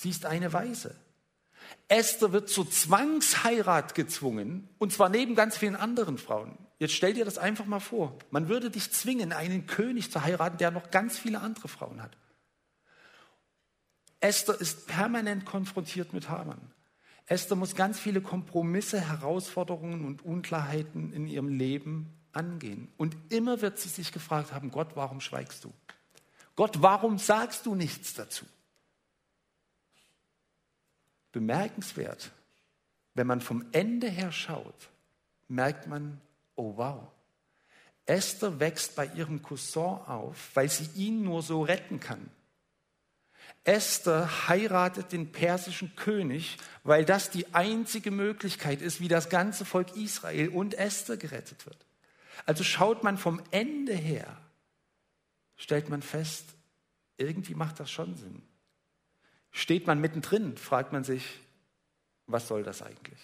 Sie 0.00 0.08
ist 0.08 0.24
eine 0.24 0.54
Weise. 0.54 0.96
Esther 1.88 2.32
wird 2.32 2.48
zur 2.48 2.70
Zwangsheirat 2.70 3.94
gezwungen, 3.94 4.66
und 4.78 4.94
zwar 4.94 5.10
neben 5.10 5.34
ganz 5.34 5.58
vielen 5.58 5.76
anderen 5.76 6.16
Frauen. 6.16 6.56
Jetzt 6.78 6.94
stell 6.94 7.12
dir 7.12 7.26
das 7.26 7.36
einfach 7.36 7.66
mal 7.66 7.80
vor. 7.80 8.18
Man 8.30 8.48
würde 8.48 8.70
dich 8.70 8.90
zwingen, 8.92 9.34
einen 9.34 9.66
König 9.66 10.10
zu 10.10 10.24
heiraten, 10.24 10.56
der 10.56 10.70
noch 10.70 10.90
ganz 10.90 11.18
viele 11.18 11.42
andere 11.42 11.68
Frauen 11.68 12.02
hat. 12.02 12.16
Esther 14.20 14.58
ist 14.58 14.86
permanent 14.86 15.44
konfrontiert 15.44 16.14
mit 16.14 16.30
Haman. 16.30 16.72
Esther 17.26 17.56
muss 17.56 17.74
ganz 17.74 18.00
viele 18.00 18.22
Kompromisse, 18.22 19.02
Herausforderungen 19.02 20.06
und 20.06 20.24
Unklarheiten 20.24 21.12
in 21.12 21.26
ihrem 21.26 21.48
Leben 21.48 22.18
angehen. 22.32 22.90
Und 22.96 23.18
immer 23.28 23.60
wird 23.60 23.78
sie 23.78 23.90
sich 23.90 24.12
gefragt 24.12 24.54
haben, 24.54 24.70
Gott, 24.70 24.92
warum 24.94 25.20
schweigst 25.20 25.64
du? 25.64 25.74
Gott, 26.56 26.80
warum 26.80 27.18
sagst 27.18 27.66
du 27.66 27.74
nichts 27.74 28.14
dazu? 28.14 28.46
Bemerkenswert, 31.32 32.30
wenn 33.14 33.26
man 33.26 33.40
vom 33.40 33.64
Ende 33.72 34.08
her 34.08 34.32
schaut, 34.32 34.88
merkt 35.48 35.86
man, 35.86 36.20
oh 36.56 36.76
wow, 36.76 37.08
Esther 38.06 38.58
wächst 38.58 38.96
bei 38.96 39.06
ihrem 39.06 39.42
Cousin 39.42 39.82
auf, 39.82 40.50
weil 40.54 40.68
sie 40.68 40.88
ihn 40.96 41.22
nur 41.22 41.42
so 41.42 41.62
retten 41.62 42.00
kann. 42.00 42.30
Esther 43.64 44.48
heiratet 44.48 45.12
den 45.12 45.32
persischen 45.32 45.94
König, 45.96 46.56
weil 46.82 47.04
das 47.04 47.30
die 47.30 47.54
einzige 47.54 48.10
Möglichkeit 48.10 48.80
ist, 48.80 49.00
wie 49.00 49.08
das 49.08 49.28
ganze 49.28 49.64
Volk 49.64 49.96
Israel 49.96 50.48
und 50.48 50.74
Esther 50.74 51.16
gerettet 51.16 51.66
wird. 51.66 51.86
Also 52.46 52.64
schaut 52.64 53.04
man 53.04 53.18
vom 53.18 53.42
Ende 53.50 53.94
her, 53.94 54.36
stellt 55.56 55.88
man 55.88 56.02
fest, 56.02 56.46
irgendwie 57.16 57.54
macht 57.54 57.78
das 57.80 57.90
schon 57.90 58.16
Sinn. 58.16 58.42
Steht 59.50 59.86
man 59.86 60.00
mittendrin, 60.00 60.56
fragt 60.56 60.92
man 60.92 61.04
sich, 61.04 61.40
was 62.26 62.48
soll 62.48 62.62
das 62.62 62.82
eigentlich? 62.82 63.18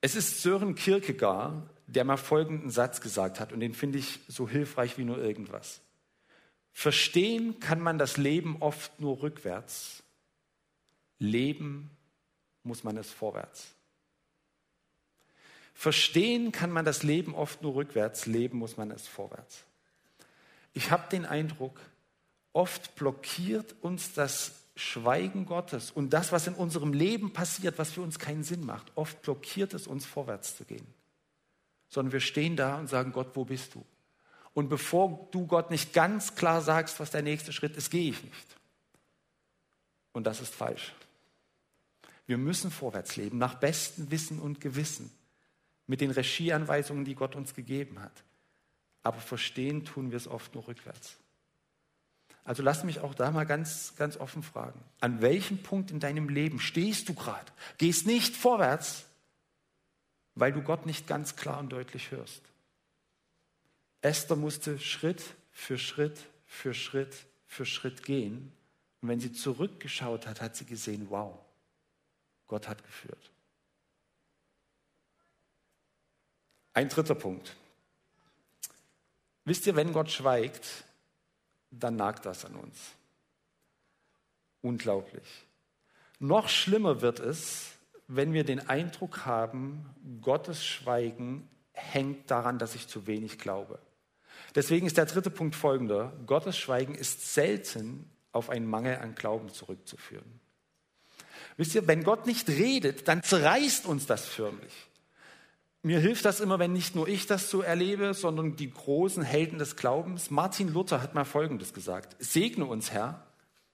Es 0.00 0.14
ist 0.14 0.42
Sören 0.42 0.74
Kierkegaard, 0.74 1.68
der 1.86 2.04
mal 2.04 2.16
folgenden 2.16 2.70
Satz 2.70 3.00
gesagt 3.00 3.40
hat, 3.40 3.52
und 3.52 3.60
den 3.60 3.74
finde 3.74 3.98
ich 3.98 4.20
so 4.28 4.48
hilfreich 4.48 4.98
wie 4.98 5.04
nur 5.04 5.18
irgendwas. 5.18 5.80
Verstehen 6.72 7.58
kann 7.60 7.80
man 7.80 7.98
das 7.98 8.16
Leben 8.16 8.60
oft 8.60 9.00
nur 9.00 9.22
rückwärts, 9.22 10.02
leben 11.18 11.90
muss 12.62 12.84
man 12.84 12.96
es 12.98 13.10
vorwärts. 13.10 13.74
Verstehen 15.72 16.52
kann 16.52 16.70
man 16.70 16.84
das 16.84 17.02
Leben 17.02 17.34
oft 17.34 17.62
nur 17.62 17.74
rückwärts, 17.74 18.26
leben 18.26 18.58
muss 18.58 18.76
man 18.76 18.90
es 18.90 19.06
vorwärts. 19.06 19.64
Ich 20.72 20.90
habe 20.90 21.08
den 21.10 21.24
Eindruck, 21.24 21.80
oft 22.56 22.94
blockiert 22.94 23.74
uns 23.82 24.14
das 24.14 24.62
Schweigen 24.76 25.44
Gottes 25.44 25.90
und 25.90 26.10
das, 26.10 26.32
was 26.32 26.46
in 26.46 26.54
unserem 26.54 26.94
Leben 26.94 27.32
passiert, 27.32 27.78
was 27.78 27.92
für 27.92 28.00
uns 28.00 28.18
keinen 28.18 28.44
Sinn 28.44 28.64
macht. 28.64 28.92
Oft 28.94 29.20
blockiert 29.20 29.74
es 29.74 29.86
uns, 29.86 30.06
vorwärts 30.06 30.56
zu 30.56 30.64
gehen. 30.64 30.86
Sondern 31.90 32.12
wir 32.12 32.20
stehen 32.20 32.56
da 32.56 32.78
und 32.78 32.88
sagen, 32.88 33.12
Gott, 33.12 33.30
wo 33.34 33.44
bist 33.44 33.74
du? 33.74 33.84
Und 34.54 34.70
bevor 34.70 35.28
du 35.32 35.46
Gott 35.46 35.70
nicht 35.70 35.92
ganz 35.92 36.34
klar 36.34 36.62
sagst, 36.62 36.98
was 36.98 37.10
der 37.10 37.20
nächste 37.20 37.52
Schritt 37.52 37.76
ist, 37.76 37.90
gehe 37.90 38.08
ich 38.10 38.24
nicht. 38.24 38.56
Und 40.12 40.26
das 40.26 40.40
ist 40.40 40.54
falsch. 40.54 40.94
Wir 42.26 42.38
müssen 42.38 42.70
vorwärts 42.70 43.16
leben, 43.16 43.36
nach 43.36 43.54
bestem 43.54 44.10
Wissen 44.10 44.38
und 44.40 44.62
Gewissen, 44.62 45.10
mit 45.86 46.00
den 46.00 46.10
Regieanweisungen, 46.10 47.04
die 47.04 47.14
Gott 47.14 47.36
uns 47.36 47.54
gegeben 47.54 48.00
hat. 48.00 48.24
Aber 49.02 49.20
verstehen 49.20 49.84
tun 49.84 50.10
wir 50.10 50.16
es 50.16 50.26
oft 50.26 50.54
nur 50.54 50.66
rückwärts. 50.66 51.18
Also 52.46 52.62
lass 52.62 52.84
mich 52.84 53.00
auch 53.00 53.12
da 53.12 53.32
mal 53.32 53.44
ganz, 53.44 53.94
ganz 53.96 54.16
offen 54.16 54.44
fragen. 54.44 54.80
An 55.00 55.20
welchem 55.20 55.58
Punkt 55.58 55.90
in 55.90 55.98
deinem 55.98 56.28
Leben 56.28 56.60
stehst 56.60 57.08
du 57.08 57.14
gerade? 57.14 57.50
Gehst 57.76 58.06
nicht 58.06 58.36
vorwärts, 58.36 59.04
weil 60.36 60.52
du 60.52 60.62
Gott 60.62 60.86
nicht 60.86 61.08
ganz 61.08 61.34
klar 61.34 61.58
und 61.58 61.70
deutlich 61.70 62.12
hörst. 62.12 62.40
Esther 64.00 64.36
musste 64.36 64.78
Schritt 64.78 65.24
für 65.50 65.76
Schritt 65.76 66.24
für 66.46 66.72
Schritt 66.72 67.26
für 67.48 67.66
Schritt 67.66 68.04
gehen. 68.04 68.52
Und 69.00 69.08
wenn 69.08 69.18
sie 69.18 69.32
zurückgeschaut 69.32 70.28
hat, 70.28 70.40
hat 70.40 70.54
sie 70.54 70.66
gesehen, 70.66 71.08
wow, 71.10 71.36
Gott 72.46 72.68
hat 72.68 72.84
geführt. 72.84 73.30
Ein 76.74 76.88
dritter 76.88 77.16
Punkt. 77.16 77.56
Wisst 79.44 79.66
ihr, 79.66 79.74
wenn 79.74 79.92
Gott 79.92 80.12
schweigt, 80.12 80.85
dann 81.70 81.96
nagt 81.96 82.26
das 82.26 82.44
an 82.44 82.56
uns. 82.56 82.76
Unglaublich. 84.62 85.46
Noch 86.18 86.48
schlimmer 86.48 87.02
wird 87.02 87.20
es, 87.20 87.72
wenn 88.08 88.32
wir 88.32 88.44
den 88.44 88.68
Eindruck 88.68 89.26
haben, 89.26 89.84
Gottes 90.22 90.64
Schweigen 90.64 91.48
hängt 91.72 92.30
daran, 92.30 92.58
dass 92.58 92.74
ich 92.74 92.88
zu 92.88 93.06
wenig 93.06 93.38
glaube. 93.38 93.78
Deswegen 94.54 94.86
ist 94.86 94.96
der 94.96 95.06
dritte 95.06 95.30
Punkt 95.30 95.54
folgender. 95.54 96.12
Gottes 96.26 96.56
Schweigen 96.56 96.94
ist 96.94 97.34
selten 97.34 98.10
auf 98.32 98.48
einen 98.48 98.66
Mangel 98.66 98.96
an 98.96 99.14
Glauben 99.14 99.50
zurückzuführen. 99.50 100.40
Wisst 101.56 101.74
ihr, 101.74 101.86
wenn 101.86 102.04
Gott 102.04 102.26
nicht 102.26 102.48
redet, 102.48 103.08
dann 103.08 103.22
zerreißt 103.22 103.86
uns 103.86 104.06
das 104.06 104.26
förmlich. 104.26 104.72
Mir 105.86 106.00
hilft 106.00 106.24
das 106.24 106.40
immer, 106.40 106.58
wenn 106.58 106.72
nicht 106.72 106.96
nur 106.96 107.06
ich 107.06 107.26
das 107.26 107.48
so 107.48 107.62
erlebe, 107.62 108.12
sondern 108.12 108.56
die 108.56 108.72
großen 108.72 109.22
Helden 109.22 109.60
des 109.60 109.76
Glaubens. 109.76 110.32
Martin 110.32 110.72
Luther 110.72 111.00
hat 111.00 111.14
mal 111.14 111.24
Folgendes 111.24 111.72
gesagt. 111.72 112.16
Segne 112.18 112.64
uns, 112.64 112.90
Herr, 112.90 113.24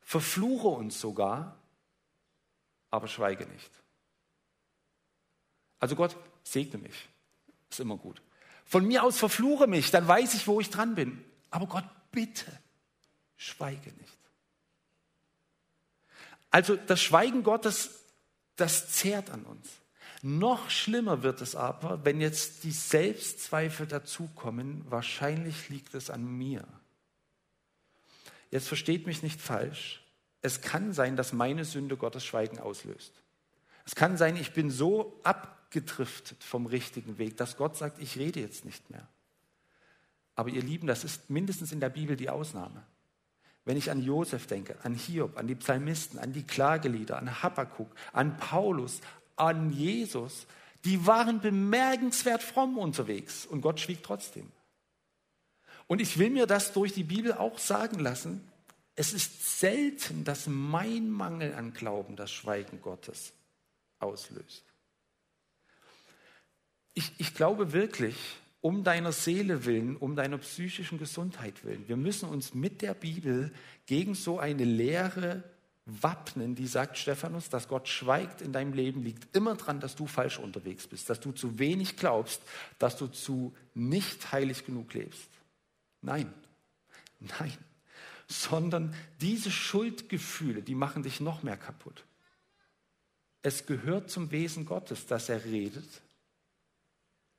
verfluche 0.03 0.69
uns 0.69 1.01
sogar, 1.01 1.57
aber 2.91 3.09
schweige 3.09 3.47
nicht. 3.47 3.71
Also 5.79 5.97
Gott, 5.97 6.15
segne 6.43 6.81
mich. 6.81 7.09
Ist 7.71 7.81
immer 7.81 7.97
gut. 7.97 8.21
Von 8.67 8.85
mir 8.85 9.05
aus 9.05 9.17
verfluche 9.17 9.67
mich, 9.67 9.91
dann 9.91 10.07
weiß 10.07 10.35
ich, 10.35 10.47
wo 10.47 10.61
ich 10.61 10.69
dran 10.69 10.95
bin. 10.95 11.25
Aber 11.49 11.67
Gott, 11.67 11.87
bitte, 12.11 12.53
schweige 13.39 13.91
nicht. 13.91 14.19
Also 16.51 16.77
das 16.77 17.01
Schweigen 17.01 17.43
Gottes, 17.43 18.05
das 18.57 18.91
zehrt 18.91 19.31
an 19.31 19.45
uns. 19.45 19.82
Noch 20.25 20.71
schlimmer 20.71 21.25
wird 21.25 21.41
es 21.41 21.57
aber, 21.57 22.05
wenn 22.05 22.21
jetzt 22.21 22.63
die 22.63 22.71
Selbstzweifel 22.71 23.89
dazukommen. 23.89 24.85
Wahrscheinlich 24.89 25.69
liegt 25.69 25.95
es 25.95 26.11
an 26.11 26.25
mir. 26.25 26.65
Jetzt 28.53 28.69
versteht 28.69 29.07
mich 29.07 29.25
nicht 29.25 29.41
falsch. 29.41 30.05
Es 30.41 30.61
kann 30.61 30.93
sein, 30.93 31.17
dass 31.17 31.33
meine 31.33 31.65
Sünde 31.65 31.97
Gottes 31.97 32.25
Schweigen 32.25 32.61
auslöst. 32.61 33.13
Es 33.85 33.97
kann 33.97 34.17
sein, 34.17 34.37
ich 34.37 34.53
bin 34.53 34.71
so 34.71 35.19
abgedriftet 35.25 36.45
vom 36.45 36.67
richtigen 36.67 37.19
Weg, 37.19 37.37
dass 37.37 37.57
Gott 37.57 37.77
sagt, 37.77 38.01
ich 38.01 38.17
rede 38.17 38.39
jetzt 38.39 38.65
nicht 38.65 38.91
mehr. 38.91 39.09
Aber 40.37 40.51
ihr 40.51 40.63
Lieben, 40.63 40.87
das 40.87 41.03
ist 41.03 41.31
mindestens 41.31 41.73
in 41.73 41.81
der 41.81 41.91
Bibel 41.91 42.17
die 42.17 42.31
Ausnahme. 42.31 42.85
Wenn 43.65 43.77
ich 43.77 43.91
an 43.91 44.03
Josef 44.03 44.47
denke, 44.47 44.77
an 44.85 44.95
Hiob, 44.95 45.37
an 45.37 45.47
die 45.47 45.55
Psalmisten, 45.55 46.19
an 46.19 46.33
die 46.33 46.43
Klagelieder, 46.43 47.19
an 47.19 47.43
Habakkuk, 47.43 47.95
an 48.13 48.37
Paulus, 48.37 49.01
an 49.37 49.73
Jesus, 49.73 50.47
die 50.85 51.07
waren 51.07 51.41
bemerkenswert 51.41 52.43
fromm 52.43 52.79
unterwegs 52.79 53.47
und 53.47 53.61
Gott 53.61 53.81
schwieg 53.81 54.03
trotzdem. 54.03 54.51
Und 55.87 56.01
ich 56.01 56.19
will 56.19 56.31
mir 56.31 56.47
das 56.47 56.73
durch 56.73 56.93
die 56.93 57.05
Bibel 57.05 57.33
auch 57.33 57.59
sagen 57.59 57.99
lassen, 57.99 58.49
es 58.95 59.13
ist 59.13 59.59
selten, 59.61 60.25
dass 60.25 60.47
mein 60.47 61.11
Mangel 61.11 61.55
an 61.55 61.73
Glauben 61.73 62.17
das 62.17 62.31
Schweigen 62.31 62.81
Gottes 62.83 63.33
auslöst. 63.99 64.65
Ich, 66.95 67.13
ich 67.19 67.35
glaube 67.35 67.73
wirklich, 67.73 68.17
um 68.61 68.85
deiner 68.85 69.13
Seele 69.13 69.65
willen, 69.65 69.97
um 69.97 70.15
deiner 70.15 70.39
psychischen 70.39 70.99
Gesundheit 70.99 71.65
willen, 71.65 71.89
wir 71.89 71.97
müssen 71.97 72.29
uns 72.29 72.55
mit 72.55 72.83
der 72.83 72.95
Bibel 72.95 73.53
gegen 73.87 74.15
so 74.15 74.39
eine 74.39 74.65
Lehre 74.65 75.43
wappnen, 75.85 76.55
die 76.55 76.67
sagt, 76.67 76.97
Stephanus, 76.97 77.49
dass 77.49 77.69
Gott 77.69 77.89
schweigt 77.89 78.41
in 78.41 78.53
deinem 78.53 78.73
Leben, 78.73 79.03
liegt 79.03 79.35
immer 79.35 79.57
daran, 79.57 79.81
dass 79.81 79.97
du 79.97 80.07
falsch 80.07 80.39
unterwegs 80.39 80.87
bist, 80.87 81.11
dass 81.11 81.21
du 81.21 81.33
zu 81.33 81.59
wenig 81.59 81.97
glaubst, 81.97 82.43
dass 82.79 82.97
du 82.97 83.09
zu 83.09 83.55
nicht 83.75 84.31
heilig 84.33 84.65
genug 84.65 84.95
lebst. 84.95 85.29
Nein, 86.01 86.33
nein, 87.41 87.57
sondern 88.29 88.95
diese 89.21 89.51
Schuldgefühle, 89.51 90.63
die 90.63 90.75
machen 90.75 91.03
dich 91.03 91.21
noch 91.21 91.43
mehr 91.43 91.57
kaputt. 91.57 92.05
Es 93.43 93.67
gehört 93.67 94.09
zum 94.09 94.31
Wesen 94.31 94.67
Gottes, 94.67 95.07
dass 95.07 95.29
er 95.29 95.45
redet 95.45 96.03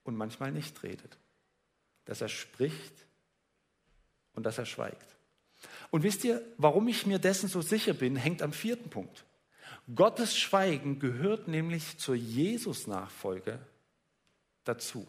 und 0.03 0.17
manchmal 0.17 0.51
nicht 0.51 0.83
redet, 0.83 1.17
dass 2.03 2.19
er 2.19 2.27
spricht 2.27 2.93
und 4.33 4.43
dass 4.45 4.57
er 4.57 4.65
schweigt. 4.65 5.15
Und 5.93 6.01
wisst 6.01 6.23
ihr, 6.23 6.41
warum 6.57 6.87
ich 6.87 7.05
mir 7.05 7.19
dessen 7.19 7.47
so 7.47 7.61
sicher 7.61 7.93
bin, 7.93 8.15
hängt 8.15 8.41
am 8.41 8.51
vierten 8.51 8.89
Punkt. 8.89 9.25
Gottes 9.93 10.35
Schweigen 10.35 10.97
gehört 10.97 11.47
nämlich 11.47 11.99
zur 11.99 12.15
Jesus-Nachfolge 12.15 13.59
dazu. 14.63 15.05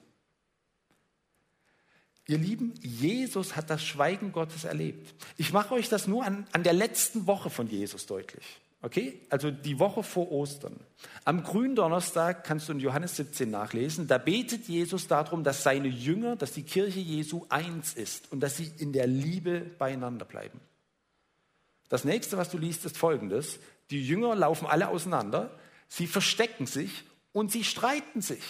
Ihr 2.26 2.36
Lieben, 2.36 2.74
Jesus 2.82 3.56
hat 3.56 3.70
das 3.70 3.82
Schweigen 3.82 4.30
Gottes 4.30 4.64
erlebt. 4.64 5.14
Ich 5.38 5.54
mache 5.54 5.72
euch 5.72 5.88
das 5.88 6.06
nur 6.06 6.22
an, 6.22 6.46
an 6.52 6.64
der 6.64 6.74
letzten 6.74 7.26
Woche 7.26 7.48
von 7.48 7.66
Jesus 7.66 8.04
deutlich. 8.04 8.44
Okay? 8.82 9.22
Also 9.30 9.50
die 9.50 9.78
Woche 9.78 10.02
vor 10.02 10.30
Ostern. 10.32 10.78
Am 11.24 11.44
Gründonnerstag 11.44 12.44
kannst 12.44 12.68
du 12.68 12.72
in 12.74 12.80
Johannes 12.80 13.16
17 13.16 13.50
nachlesen. 13.50 14.06
Da 14.06 14.18
betet 14.18 14.68
Jesus 14.68 15.08
darum, 15.08 15.44
dass 15.44 15.62
seine 15.62 15.88
Jünger, 15.88 16.36
dass 16.36 16.52
die 16.52 16.62
Kirche 16.62 17.00
Jesu 17.00 17.46
eins 17.48 17.94
ist 17.94 18.30
und 18.30 18.40
dass 18.40 18.58
sie 18.58 18.70
in 18.76 18.92
der 18.92 19.06
Liebe 19.06 19.60
beieinander 19.78 20.26
bleiben. 20.26 20.60
Das 21.88 22.04
nächste, 22.04 22.36
was 22.36 22.50
du 22.50 22.58
liest, 22.58 22.84
ist 22.84 22.96
folgendes. 22.96 23.58
Die 23.90 24.06
Jünger 24.06 24.34
laufen 24.34 24.66
alle 24.66 24.88
auseinander, 24.88 25.56
sie 25.88 26.06
verstecken 26.06 26.66
sich 26.66 27.04
und 27.32 27.52
sie 27.52 27.64
streiten 27.64 28.22
sich. 28.22 28.42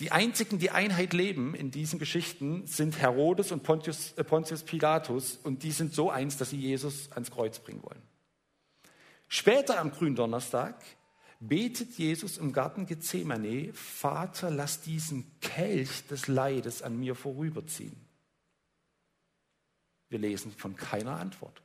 Die 0.00 0.12
einzigen, 0.12 0.60
die 0.60 0.70
Einheit 0.70 1.12
leben 1.12 1.54
in 1.56 1.72
diesen 1.72 1.98
Geschichten, 1.98 2.66
sind 2.68 3.00
Herodes 3.00 3.50
und 3.50 3.64
Pontius, 3.64 4.12
äh, 4.12 4.22
Pontius 4.22 4.62
Pilatus 4.62 5.40
und 5.42 5.64
die 5.64 5.72
sind 5.72 5.92
so 5.92 6.08
eins, 6.08 6.36
dass 6.36 6.50
sie 6.50 6.56
Jesus 6.58 7.10
ans 7.12 7.32
Kreuz 7.32 7.58
bringen 7.58 7.82
wollen. 7.82 8.02
Später 9.26 9.80
am 9.80 9.90
Gründonnerstag 9.90 10.76
betet 11.40 11.98
Jesus 11.98 12.38
im 12.38 12.52
Garten 12.52 12.86
Gethsemane, 12.86 13.72
Vater, 13.72 14.50
lass 14.50 14.80
diesen 14.80 15.38
Kelch 15.40 16.06
des 16.06 16.28
Leides 16.28 16.82
an 16.82 16.98
mir 16.98 17.16
vorüberziehen. 17.16 17.96
Wir 20.08 20.20
lesen 20.20 20.52
von 20.52 20.76
keiner 20.76 21.18
Antwort. 21.18 21.62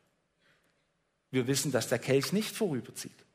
Wir 1.34 1.48
wissen, 1.48 1.72
dass 1.72 1.88
der 1.90 1.98
Kelch 1.98 2.32
nicht 2.32 2.56
vorüberzieht. 2.56 3.26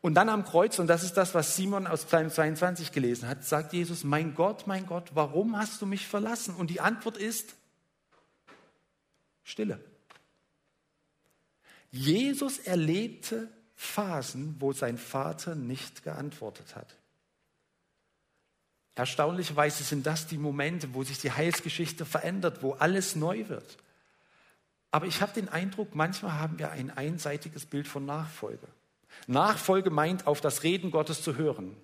Und 0.00 0.14
dann 0.14 0.28
am 0.28 0.44
Kreuz, 0.44 0.80
und 0.80 0.88
das 0.88 1.04
ist 1.04 1.14
das, 1.14 1.34
was 1.34 1.54
Simon 1.54 1.86
aus 1.86 2.04
Psalm 2.04 2.30
22 2.30 2.90
gelesen 2.90 3.28
hat, 3.28 3.44
sagt 3.44 3.72
Jesus, 3.72 4.02
mein 4.02 4.34
Gott, 4.34 4.66
mein 4.66 4.86
Gott, 4.86 5.12
warum 5.14 5.56
hast 5.56 5.80
du 5.80 5.86
mich 5.86 6.08
verlassen? 6.08 6.56
Und 6.56 6.68
die 6.68 6.80
Antwort 6.80 7.16
ist 7.16 7.54
Stille. 9.44 9.78
Jesus 11.92 12.58
erlebte 12.58 13.48
Phasen, 13.76 14.56
wo 14.58 14.72
sein 14.72 14.98
Vater 14.98 15.54
nicht 15.54 16.02
geantwortet 16.02 16.74
hat. 16.74 16.96
Erstaunlicherweise 18.96 19.84
sind 19.84 20.06
das 20.06 20.26
die 20.26 20.38
Momente, 20.38 20.92
wo 20.92 21.04
sich 21.04 21.18
die 21.18 21.30
Heilsgeschichte 21.30 22.04
verändert, 22.04 22.64
wo 22.64 22.72
alles 22.72 23.14
neu 23.14 23.48
wird. 23.48 23.78
Aber 24.96 25.04
ich 25.04 25.20
habe 25.20 25.34
den 25.34 25.50
Eindruck, 25.50 25.94
manchmal 25.94 26.32
haben 26.32 26.58
wir 26.58 26.70
ein 26.70 26.90
einseitiges 26.90 27.66
Bild 27.66 27.86
von 27.86 28.06
Nachfolge. 28.06 28.66
Nachfolge 29.26 29.90
meint, 29.90 30.26
auf 30.26 30.40
das 30.40 30.62
Reden 30.62 30.90
Gottes 30.90 31.20
zu 31.20 31.36
hören. 31.36 31.76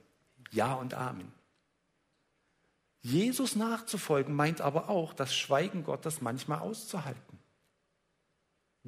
Ja 0.50 0.72
und 0.72 0.94
Amen. 0.94 1.30
Jesus 3.02 3.54
nachzufolgen 3.54 4.34
meint 4.34 4.62
aber 4.62 4.88
auch, 4.88 5.12
das 5.12 5.34
Schweigen 5.36 5.84
Gottes 5.84 6.22
manchmal 6.22 6.60
auszuhalten. 6.60 7.38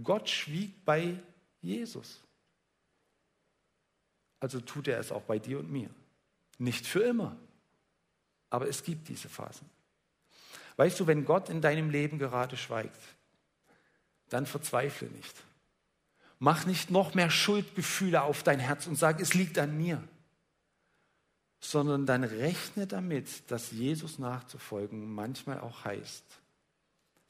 Gott 0.02 0.30
schwieg 0.30 0.86
bei 0.86 1.20
Jesus. 1.60 2.22
Also 4.40 4.58
tut 4.58 4.88
er 4.88 5.00
es 5.00 5.12
auch 5.12 5.24
bei 5.24 5.38
dir 5.38 5.58
und 5.58 5.70
mir. 5.70 5.90
Nicht 6.56 6.86
für 6.86 7.02
immer, 7.02 7.36
aber 8.48 8.70
es 8.70 8.84
gibt 8.84 9.06
diese 9.10 9.28
Phasen. 9.28 9.68
Weißt 10.76 10.98
du, 10.98 11.06
wenn 11.06 11.26
Gott 11.26 11.50
in 11.50 11.60
deinem 11.60 11.90
Leben 11.90 12.18
gerade 12.18 12.56
schweigt, 12.56 13.13
dann 14.34 14.46
verzweifle 14.46 15.08
nicht. 15.08 15.34
Mach 16.40 16.66
nicht 16.66 16.90
noch 16.90 17.14
mehr 17.14 17.30
Schuldgefühle 17.30 18.22
auf 18.22 18.42
dein 18.42 18.58
Herz 18.58 18.88
und 18.88 18.96
sag, 18.96 19.20
es 19.20 19.32
liegt 19.32 19.58
an 19.58 19.78
mir, 19.78 20.02
sondern 21.60 22.04
dann 22.04 22.24
rechne 22.24 22.88
damit, 22.88 23.48
dass 23.50 23.70
Jesus 23.70 24.18
nachzufolgen 24.18 25.14
manchmal 25.14 25.60
auch 25.60 25.84
heißt, 25.84 26.24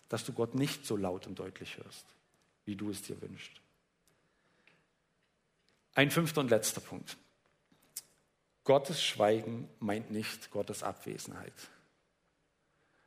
dass 0.08 0.24
du 0.24 0.32
Gott 0.32 0.54
nicht 0.54 0.86
so 0.86 0.96
laut 0.96 1.26
und 1.26 1.38
deutlich 1.38 1.76
hörst, 1.76 2.06
wie 2.64 2.74
du 2.74 2.90
es 2.90 3.02
dir 3.02 3.20
wünschst. 3.20 3.52
Ein 5.94 6.10
fünfter 6.10 6.40
und 6.40 6.50
letzter 6.50 6.80
Punkt. 6.80 7.18
Gottes 8.64 9.04
Schweigen 9.04 9.68
meint 9.78 10.10
nicht 10.10 10.50
Gottes 10.50 10.82
Abwesenheit. 10.82 11.52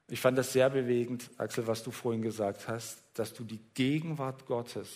Ich 0.09 0.21
fand 0.21 0.37
das 0.37 0.53
sehr 0.53 0.69
bewegend, 0.69 1.29
Axel, 1.37 1.67
was 1.67 1.83
du 1.83 1.91
vorhin 1.91 2.21
gesagt 2.21 2.67
hast, 2.67 2.99
dass 3.13 3.33
du 3.33 3.43
die 3.43 3.59
Gegenwart 3.73 4.45
Gottes 4.45 4.89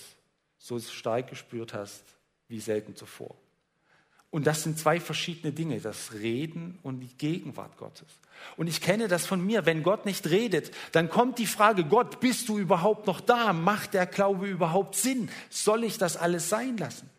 so 0.58 0.80
stark 0.80 1.30
gespürt 1.30 1.74
hast 1.74 2.04
wie 2.48 2.60
selten 2.60 2.96
zuvor. 2.96 3.36
Und 4.30 4.48
das 4.48 4.64
sind 4.64 4.80
zwei 4.80 5.02
verschiedene 5.02 5.52
Dinge, 5.52 5.82
das 5.82 6.14
Reden 6.14 6.80
und 6.84 7.02
die 7.02 7.14
Gegenwart 7.18 7.76
Gottes. 7.76 8.08
Und 8.56 8.68
ich 8.68 8.80
kenne 8.80 9.10
das 9.10 9.26
von 9.26 9.46
mir, 9.46 9.66
wenn 9.66 9.84
Gott 9.84 10.06
nicht 10.06 10.30
redet, 10.30 10.72
dann 10.94 11.10
kommt 11.10 11.38
die 11.38 11.46
Frage, 11.46 11.84
Gott, 11.84 12.22
bist 12.22 12.48
du 12.48 12.58
überhaupt 12.58 13.08
noch 13.08 13.20
da? 13.20 13.52
Macht 13.52 13.94
der 13.94 14.06
Glaube 14.06 14.48
überhaupt 14.48 14.96
Sinn? 14.96 15.30
Soll 15.50 15.84
ich 15.84 15.98
das 15.98 16.16
alles 16.16 16.48
sein 16.48 16.78
lassen? 16.78 17.10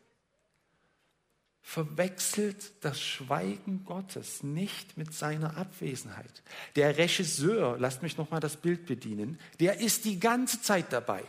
Verwechselt 1.63 2.73
das 2.85 3.01
Schweigen 3.01 3.85
Gottes 3.85 4.43
nicht 4.43 4.97
mit 4.99 5.15
seiner 5.15 5.57
Abwesenheit. 5.57 6.43
Der 6.75 6.99
Regisseur, 6.99 7.79
lasst 7.79 8.03
mich 8.03 8.19
nochmal 8.19 8.41
das 8.41 8.57
Bild 8.57 8.85
bedienen, 8.85 9.39
der 9.61 9.79
ist 9.81 10.05
die 10.05 10.19
ganze 10.19 10.61
Zeit 10.61 10.93
dabei. 10.93 11.25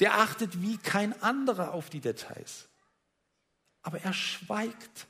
Der 0.00 0.14
achtet 0.14 0.62
wie 0.62 0.78
kein 0.78 1.20
anderer 1.20 1.72
auf 1.74 1.90
die 1.90 2.00
Details. 2.00 2.68
Aber 3.82 4.00
er 4.00 4.12
schweigt 4.12 5.08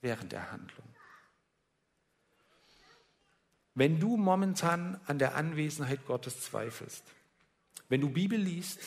während 0.00 0.32
der 0.32 0.50
Handlung. 0.50 0.88
Wenn 3.74 4.00
du 4.00 4.16
momentan 4.16 4.98
an 5.06 5.18
der 5.18 5.36
Anwesenheit 5.36 6.04
Gottes 6.06 6.40
zweifelst, 6.40 7.04
wenn 7.88 8.00
du 8.00 8.08
Bibel 8.08 8.38
liest 8.38 8.80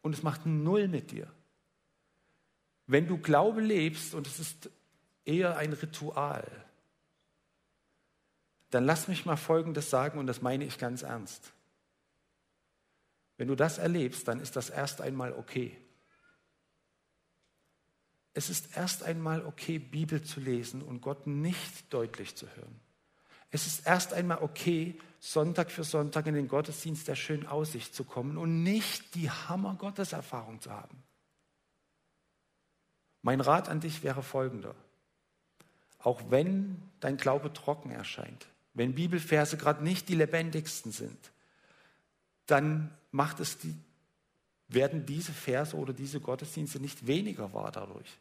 und 0.00 0.14
es 0.14 0.22
macht 0.22 0.46
null 0.46 0.88
mit 0.88 1.12
dir, 1.12 1.32
wenn 2.92 3.06
du 3.06 3.16
Glaube 3.18 3.62
lebst 3.62 4.14
und 4.14 4.26
es 4.26 4.38
ist 4.38 4.70
eher 5.24 5.56
ein 5.56 5.72
Ritual, 5.72 6.46
dann 8.70 8.84
lass 8.84 9.08
mich 9.08 9.24
mal 9.24 9.36
Folgendes 9.36 9.90
sagen 9.90 10.18
und 10.18 10.26
das 10.26 10.42
meine 10.42 10.64
ich 10.64 10.78
ganz 10.78 11.02
ernst. 11.02 11.52
Wenn 13.38 13.48
du 13.48 13.54
das 13.54 13.78
erlebst, 13.78 14.28
dann 14.28 14.40
ist 14.40 14.56
das 14.56 14.70
erst 14.70 15.00
einmal 15.00 15.32
okay. 15.32 15.76
Es 18.34 18.50
ist 18.50 18.76
erst 18.76 19.02
einmal 19.02 19.44
okay, 19.44 19.78
Bibel 19.78 20.22
zu 20.22 20.40
lesen 20.40 20.82
und 20.82 21.00
Gott 21.00 21.26
nicht 21.26 21.92
deutlich 21.92 22.34
zu 22.36 22.46
hören. 22.56 22.80
Es 23.50 23.66
ist 23.66 23.86
erst 23.86 24.12
einmal 24.14 24.38
okay, 24.42 24.98
Sonntag 25.18 25.70
für 25.70 25.84
Sonntag 25.84 26.26
in 26.26 26.34
den 26.34 26.48
Gottesdienst 26.48 27.08
der 27.08 27.16
schönen 27.16 27.46
Aussicht 27.46 27.94
zu 27.94 28.04
kommen 28.04 28.38
und 28.38 28.62
nicht 28.62 29.14
die 29.14 29.30
Hammer-Gotteserfahrung 29.30 30.60
zu 30.60 30.70
haben. 30.70 31.02
Mein 33.22 33.40
Rat 33.40 33.68
an 33.68 33.80
dich 33.80 34.02
wäre 34.02 34.22
folgender. 34.22 34.74
Auch 35.98 36.20
wenn 36.30 36.82
dein 37.00 37.16
Glaube 37.16 37.52
trocken 37.52 37.90
erscheint, 37.90 38.46
wenn 38.74 38.94
Bibelverse 38.94 39.56
gerade 39.56 39.84
nicht 39.84 40.08
die 40.08 40.14
lebendigsten 40.14 40.92
sind, 40.92 41.18
dann 42.46 42.90
macht 43.12 43.38
es 43.40 43.58
die, 43.58 43.74
werden 44.68 45.06
diese 45.06 45.32
Verse 45.32 45.76
oder 45.76 45.92
diese 45.92 46.20
Gottesdienste 46.20 46.80
nicht 46.80 47.06
weniger 47.06 47.52
wahr 47.52 47.70
dadurch. 47.70 48.18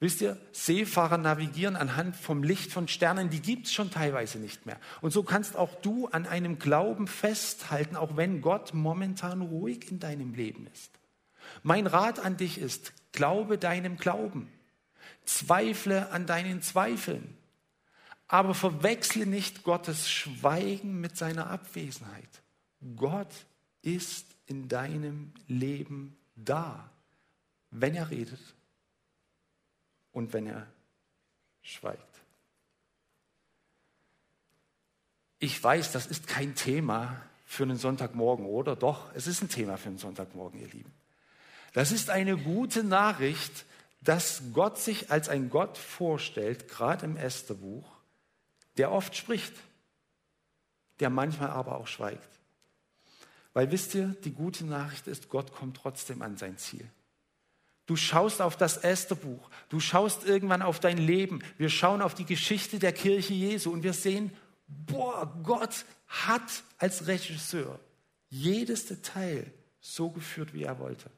Wisst 0.00 0.20
ihr, 0.20 0.36
Seefahrer 0.52 1.18
navigieren 1.18 1.76
anhand 1.76 2.16
vom 2.16 2.42
Licht 2.42 2.72
von 2.72 2.88
Sternen, 2.88 3.30
die 3.30 3.40
gibt 3.40 3.66
es 3.66 3.72
schon 3.72 3.90
teilweise 3.90 4.38
nicht 4.38 4.66
mehr. 4.66 4.78
Und 5.00 5.12
so 5.12 5.22
kannst 5.22 5.56
auch 5.56 5.74
du 5.80 6.08
an 6.08 6.26
einem 6.26 6.58
Glauben 6.58 7.06
festhalten, 7.06 7.96
auch 7.96 8.16
wenn 8.16 8.42
Gott 8.42 8.74
momentan 8.74 9.40
ruhig 9.40 9.90
in 9.90 10.00
deinem 10.00 10.34
Leben 10.34 10.66
ist. 10.72 10.90
Mein 11.62 11.86
Rat 11.86 12.18
an 12.18 12.36
dich 12.36 12.58
ist, 12.58 12.92
glaube 13.14 13.58
deinem 13.58 13.96
Glauben, 13.96 14.52
zweifle 15.24 16.10
an 16.10 16.26
deinen 16.26 16.60
Zweifeln, 16.60 17.36
aber 18.26 18.54
verwechsle 18.54 19.24
nicht 19.24 19.62
Gottes 19.62 20.10
Schweigen 20.10 21.00
mit 21.00 21.16
seiner 21.16 21.48
Abwesenheit. 21.48 22.42
Gott 22.96 23.32
ist 23.82 24.26
in 24.46 24.68
deinem 24.68 25.32
Leben 25.46 26.16
da, 26.34 26.90
wenn 27.70 27.94
er 27.94 28.10
redet 28.10 28.40
und 30.12 30.32
wenn 30.32 30.46
er 30.46 30.66
schweigt. 31.62 32.02
Ich 35.38 35.62
weiß, 35.62 35.92
das 35.92 36.06
ist 36.06 36.26
kein 36.26 36.54
Thema 36.54 37.20
für 37.44 37.62
einen 37.62 37.76
Sonntagmorgen, 37.76 38.46
oder? 38.46 38.74
Doch, 38.76 39.14
es 39.14 39.26
ist 39.26 39.42
ein 39.42 39.48
Thema 39.48 39.76
für 39.76 39.90
einen 39.90 39.98
Sonntagmorgen, 39.98 40.60
ihr 40.60 40.68
Lieben. 40.68 40.93
Das 41.74 41.92
ist 41.92 42.08
eine 42.08 42.36
gute 42.36 42.84
Nachricht, 42.84 43.66
dass 44.00 44.42
Gott 44.52 44.78
sich 44.78 45.10
als 45.10 45.28
ein 45.28 45.50
Gott 45.50 45.76
vorstellt, 45.76 46.68
gerade 46.68 47.04
im 47.04 47.16
Estherbuch, 47.16 47.90
der 48.76 48.92
oft 48.92 49.16
spricht, 49.16 49.52
der 51.00 51.10
manchmal 51.10 51.50
aber 51.50 51.76
auch 51.76 51.88
schweigt. 51.88 52.28
Weil 53.54 53.72
wisst 53.72 53.94
ihr, 53.94 54.14
die 54.24 54.32
gute 54.32 54.64
Nachricht 54.64 55.08
ist, 55.08 55.28
Gott 55.28 55.52
kommt 55.52 55.76
trotzdem 55.76 56.22
an 56.22 56.36
sein 56.36 56.58
Ziel. 56.58 56.88
Du 57.86 57.96
schaust 57.96 58.40
auf 58.40 58.56
das 58.56 58.76
erste 58.76 59.16
Buch, 59.16 59.50
du 59.68 59.80
schaust 59.80 60.24
irgendwann 60.24 60.62
auf 60.62 60.78
dein 60.78 60.96
Leben, 60.96 61.42
wir 61.58 61.68
schauen 61.68 62.02
auf 62.02 62.14
die 62.14 62.24
Geschichte 62.24 62.78
der 62.78 62.92
Kirche 62.92 63.34
Jesu 63.34 63.72
und 63.72 63.82
wir 63.82 63.92
sehen 63.92 64.32
boah, 64.68 65.26
Gott 65.42 65.84
hat 66.06 66.62
als 66.78 67.08
Regisseur 67.08 67.80
jedes 68.30 68.86
Detail 68.86 69.52
so 69.80 70.10
geführt, 70.10 70.54
wie 70.54 70.62
er 70.62 70.78
wollte. 70.78 71.10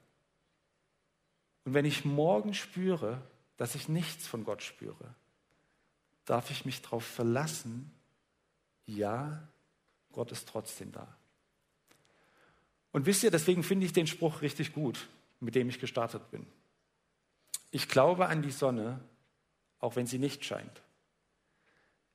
Und 1.66 1.74
wenn 1.74 1.84
ich 1.84 2.04
morgen 2.04 2.54
spüre, 2.54 3.20
dass 3.56 3.74
ich 3.74 3.88
nichts 3.88 4.24
von 4.24 4.44
Gott 4.44 4.62
spüre, 4.62 5.14
darf 6.24 6.52
ich 6.52 6.64
mich 6.64 6.80
darauf 6.80 7.04
verlassen, 7.04 7.90
ja, 8.86 9.42
Gott 10.12 10.30
ist 10.30 10.48
trotzdem 10.48 10.92
da. 10.92 11.08
Und 12.92 13.04
wisst 13.04 13.24
ihr, 13.24 13.32
deswegen 13.32 13.64
finde 13.64 13.84
ich 13.84 13.92
den 13.92 14.06
Spruch 14.06 14.42
richtig 14.42 14.74
gut, 14.74 15.08
mit 15.40 15.56
dem 15.56 15.68
ich 15.68 15.80
gestartet 15.80 16.30
bin. 16.30 16.46
Ich 17.72 17.88
glaube 17.88 18.28
an 18.28 18.42
die 18.42 18.52
Sonne, 18.52 19.00
auch 19.80 19.96
wenn 19.96 20.06
sie 20.06 20.20
nicht 20.20 20.44
scheint. 20.44 20.82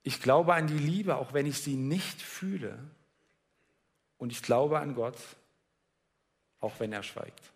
Ich 0.01 0.21
glaube 0.21 0.53
an 0.53 0.67
die 0.67 0.79
Liebe, 0.79 1.17
auch 1.17 1.33
wenn 1.33 1.45
ich 1.45 1.61
sie 1.61 1.75
nicht 1.75 2.21
fühle. 2.21 2.79
Und 4.17 4.31
ich 4.31 4.41
glaube 4.41 4.79
an 4.79 4.95
Gott, 4.95 5.19
auch 6.61 6.79
wenn 6.79 6.93
er 6.93 7.03
schweigt. 7.03 7.50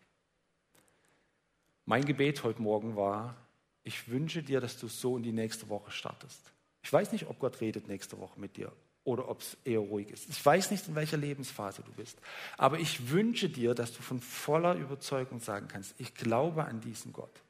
Mein 1.86 2.04
Gebet 2.04 2.44
heute 2.44 2.62
Morgen 2.62 2.96
war, 2.96 3.36
ich 3.84 4.10
wünsche 4.10 4.42
dir, 4.42 4.60
dass 4.60 4.80
du 4.80 4.88
so 4.88 5.18
in 5.18 5.24
die 5.24 5.32
nächste 5.32 5.70
Woche 5.70 5.92
startest. 5.92 6.52
Ich 6.82 6.92
weiß 6.92 7.12
nicht, 7.12 7.28
ob 7.28 7.40
Gott 7.40 7.62
redet 7.62 7.88
nächste 7.88 8.20
Woche 8.20 8.40
mit 8.40 8.58
dir 8.58 8.72
oder 9.04 9.30
ob 9.30 9.42
es 9.42 9.56
eher 9.64 9.80
ruhig 9.80 10.10
ist. 10.10 10.28
Ich 10.28 10.44
weiß 10.44 10.72
nicht, 10.72 10.88
in 10.88 10.96
welcher 10.96 11.18
Lebensphase 11.18 11.84
du 11.84 11.92
bist. 11.92 12.18
Aber 12.58 12.80
ich 12.80 13.12
wünsche 13.12 13.50
dir, 13.50 13.76
dass 13.76 13.94
du 13.94 14.02
von 14.02 14.20
voller 14.20 14.74
Überzeugung 14.76 15.40
sagen 15.40 15.68
kannst, 15.68 15.94
ich 16.00 16.16
glaube 16.16 16.66
an 16.66 16.82
diesen 16.82 17.14
Gott, 17.14 17.44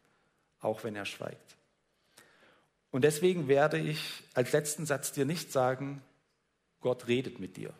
auch 0.59 0.83
wenn 0.83 0.97
er 0.97 1.05
schweigt. 1.05 1.55
Und 2.91 3.03
deswegen 3.03 3.47
werde 3.47 3.79
ich 3.79 4.23
als 4.33 4.51
letzten 4.51 4.85
Satz 4.85 5.13
dir 5.13 5.25
nicht 5.25 5.51
sagen, 5.51 6.01
Gott 6.81 7.07
redet 7.07 7.39
mit 7.39 7.55
dir, 7.55 7.73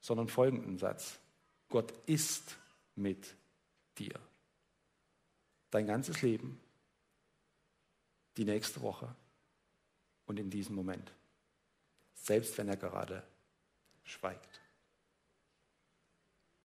sondern 0.00 0.28
folgenden 0.28 0.78
Satz. 0.78 1.18
Gott 1.68 1.92
ist 2.06 2.56
mit 2.94 3.34
dir. 3.98 4.18
Dein 5.70 5.86
ganzes 5.86 6.22
Leben, 6.22 6.60
die 8.36 8.44
nächste 8.44 8.80
Woche 8.80 9.14
und 10.26 10.38
in 10.38 10.50
diesem 10.50 10.74
Moment, 10.74 11.12
selbst 12.14 12.56
wenn 12.56 12.68
er 12.68 12.76
gerade 12.76 13.22
schweigt. 14.04 14.60